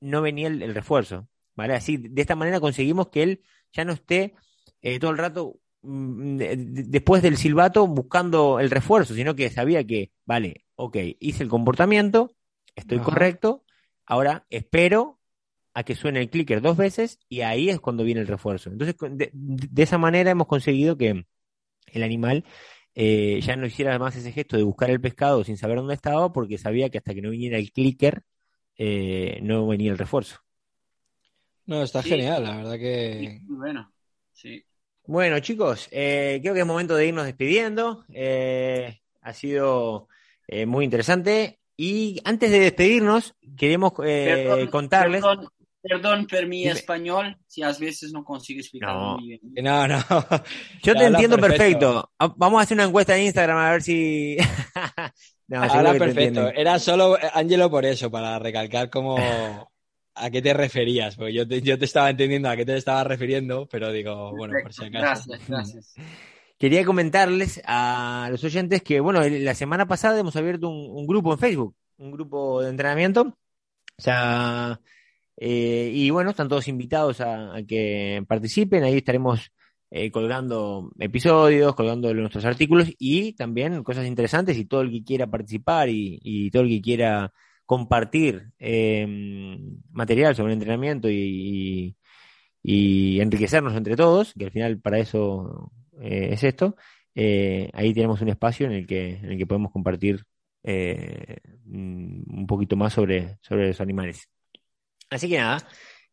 no 0.00 0.22
venía 0.22 0.48
el, 0.48 0.74
refuerzo, 0.74 1.28
¿vale? 1.56 1.74
Así, 1.74 1.96
de 1.96 2.20
esta 2.20 2.36
manera 2.36 2.60
conseguimos 2.60 3.08
que 3.08 3.22
él 3.22 3.42
ya 3.72 3.84
no 3.84 3.92
esté 3.92 4.34
eh, 4.82 4.98
todo 5.00 5.10
el 5.10 5.18
rato 5.18 5.58
Mm, 5.58 5.67
después 5.82 7.22
del 7.22 7.36
silbato 7.36 7.86
buscando 7.86 8.60
el 8.60 8.70
refuerzo, 8.70 9.14
sino 9.14 9.34
que 9.34 9.50
sabía 9.50 9.84
que, 9.84 10.10
vale, 10.24 10.64
ok, 10.74 10.96
hice 11.20 11.42
el 11.42 11.48
comportamiento, 11.48 12.32
estoy 12.74 12.98
correcto, 12.98 13.64
ahora 14.06 14.46
espero 14.50 15.18
a 15.74 15.84
que 15.84 15.94
suene 15.94 16.20
el 16.20 16.30
clicker 16.30 16.60
dos 16.60 16.76
veces 16.76 17.20
y 17.28 17.42
ahí 17.42 17.70
es 17.70 17.80
cuando 17.80 18.04
viene 18.04 18.20
el 18.20 18.26
refuerzo. 18.26 18.70
Entonces, 18.70 18.96
de, 19.12 19.82
esa 19.82 19.98
manera 19.98 20.30
hemos 20.30 20.48
conseguido 20.48 20.96
que 20.96 21.24
el 21.92 22.02
animal 22.02 22.44
eh, 22.94 23.40
ya 23.42 23.54
no 23.54 23.66
hiciera 23.66 23.98
más 23.98 24.16
ese 24.16 24.32
gesto 24.32 24.56
de 24.56 24.64
buscar 24.64 24.90
el 24.90 25.00
pescado 25.00 25.44
sin 25.44 25.56
saber 25.56 25.78
dónde 25.78 25.94
estaba, 25.94 26.32
porque 26.32 26.58
sabía 26.58 26.90
que 26.90 26.98
hasta 26.98 27.14
que 27.14 27.22
no 27.22 27.30
viniera 27.30 27.58
el 27.58 27.70
clicker 27.70 28.24
eh, 28.76 29.38
no 29.42 29.66
venía 29.66 29.92
el 29.92 29.98
refuerzo. 29.98 30.40
No, 31.66 31.82
está 31.82 32.02
genial, 32.02 32.44
la 32.44 32.56
verdad 32.56 32.78
que. 32.78 33.40
bueno, 33.44 33.92
sí. 34.32 34.64
Bueno, 35.08 35.40
chicos, 35.40 35.88
eh, 35.90 36.38
creo 36.42 36.52
que 36.52 36.60
es 36.60 36.66
momento 36.66 36.94
de 36.94 37.06
irnos 37.06 37.24
despidiendo. 37.24 38.04
Eh, 38.12 39.00
ha 39.22 39.32
sido 39.32 40.06
eh, 40.46 40.66
muy 40.66 40.84
interesante. 40.84 41.60
Y 41.78 42.20
antes 42.24 42.50
de 42.50 42.60
despedirnos, 42.60 43.34
queremos 43.56 43.94
contarles. 44.70 45.24
Perdón, 45.80 46.26
por 46.26 46.46
mi 46.46 46.68
español, 46.68 47.38
si 47.46 47.62
a 47.62 47.72
veces 47.72 48.12
no 48.12 48.22
consigo 48.22 48.60
explicar 48.60 48.94
muy 49.16 49.28
bien. 49.28 49.40
No, 49.64 49.88
no. 49.88 49.96
Yo 50.82 50.94
te 50.94 51.06
entiendo 51.06 51.38
perfecto. 51.38 52.10
Ah, 52.18 52.30
vamos 52.36 52.60
a 52.60 52.64
hacer 52.64 52.76
una 52.76 52.84
encuesta 52.84 53.16
en 53.16 53.24
Instagram 53.24 53.56
a 53.56 53.70
ver 53.70 53.82
si. 53.82 54.36
no, 55.48 55.62
Habla 55.62 55.94
perfecto. 55.94 56.48
Era 56.48 56.78
solo, 56.78 57.16
Ángelo, 57.32 57.70
por 57.70 57.86
eso, 57.86 58.10
para 58.10 58.38
recalcar 58.38 58.90
cómo. 58.90 59.16
a 60.18 60.30
qué 60.30 60.42
te 60.42 60.54
referías, 60.54 61.16
porque 61.16 61.32
yo 61.32 61.46
te, 61.46 61.62
yo 61.62 61.78
te 61.78 61.84
estaba 61.84 62.10
entendiendo 62.10 62.48
a 62.48 62.56
qué 62.56 62.64
te 62.64 62.76
estabas 62.76 63.06
refiriendo, 63.06 63.66
pero 63.70 63.92
digo, 63.92 64.32
bueno, 64.36 64.54
por 64.62 64.72
si 64.72 64.84
acaso. 64.84 65.24
Gracias, 65.28 65.48
gracias. 65.48 65.94
Quería 66.58 66.84
comentarles 66.84 67.62
a 67.66 68.28
los 68.32 68.42
oyentes 68.42 68.82
que, 68.82 68.98
bueno, 68.98 69.20
la 69.22 69.54
semana 69.54 69.86
pasada 69.86 70.18
hemos 70.18 70.34
abierto 70.34 70.68
un, 70.68 71.06
grupo 71.06 71.32
en 71.32 71.38
Facebook, 71.38 71.76
un 71.98 72.10
grupo 72.10 72.62
de 72.62 72.70
entrenamiento. 72.70 73.38
O 73.96 74.02
sea, 74.02 74.80
eh, 75.36 75.92
y 75.94 76.10
bueno, 76.10 76.30
están 76.30 76.48
todos 76.48 76.66
invitados 76.66 77.20
a, 77.20 77.62
que 77.66 78.24
participen. 78.26 78.82
Ahí 78.82 78.96
estaremos 78.96 79.52
eh, 79.92 80.10
colgando 80.10 80.90
episodios, 80.98 81.76
colgando 81.76 82.12
nuestros 82.12 82.44
artículos 82.44 82.88
y 82.98 83.34
también 83.34 83.84
cosas 83.84 84.06
interesantes. 84.06 84.58
Y 84.58 84.64
todo 84.64 84.80
el 84.80 84.90
que 84.90 85.04
quiera 85.04 85.28
participar 85.28 85.88
y, 85.88 86.18
y 86.24 86.50
todo 86.50 86.62
el 86.62 86.70
que 86.70 86.80
quiera 86.80 87.32
compartir 87.68 88.50
em, 88.58 89.76
material 89.90 90.34
sobre 90.34 90.54
entrenamiento 90.54 91.10
y, 91.10 91.94
y 92.62 93.20
enriquecernos 93.20 93.76
entre 93.76 93.94
todos, 93.94 94.32
que 94.32 94.46
al 94.46 94.50
final 94.50 94.80
para 94.80 94.98
eso 94.98 95.70
eh, 96.00 96.30
es 96.32 96.44
esto, 96.44 96.76
eh, 97.14 97.68
ahí 97.74 97.92
tenemos 97.92 98.22
un 98.22 98.30
espacio 98.30 98.64
en 98.64 98.72
el 98.72 98.86
que, 98.86 99.16
en 99.16 99.32
el 99.32 99.36
que 99.36 99.46
podemos 99.46 99.70
compartir 99.70 100.24
eh, 100.62 101.36
un 101.66 102.46
poquito 102.48 102.74
más 102.74 102.94
sobre, 102.94 103.36
sobre 103.42 103.68
los 103.68 103.80
animales. 103.82 104.30
Así 105.10 105.28
que 105.28 105.36
nada, 105.36 105.58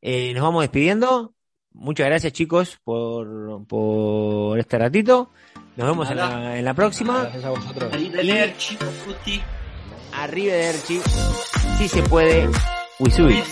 nos 0.02 0.44
vamos 0.44 0.62
despidiendo. 0.62 1.36
Muchas 1.72 2.08
gracias 2.08 2.34
chicos 2.34 2.82
por, 2.84 3.66
por 3.66 4.60
este 4.60 4.78
ratito. 4.78 5.32
Nos 5.78 5.88
vemos 5.88 6.12
en 6.12 6.18
la, 6.18 6.60
en 6.60 6.66
la, 6.66 6.74
próxima. 6.74 7.22
Gracias 7.22 7.46
a 7.46 7.50
vosotros. 7.50 7.94
Arrivederci 10.18 11.02
Arrivederci. 11.02 11.02
Si 11.78 11.88
se 11.88 12.02
puede. 12.04 12.50
Wisui. 13.00 13.44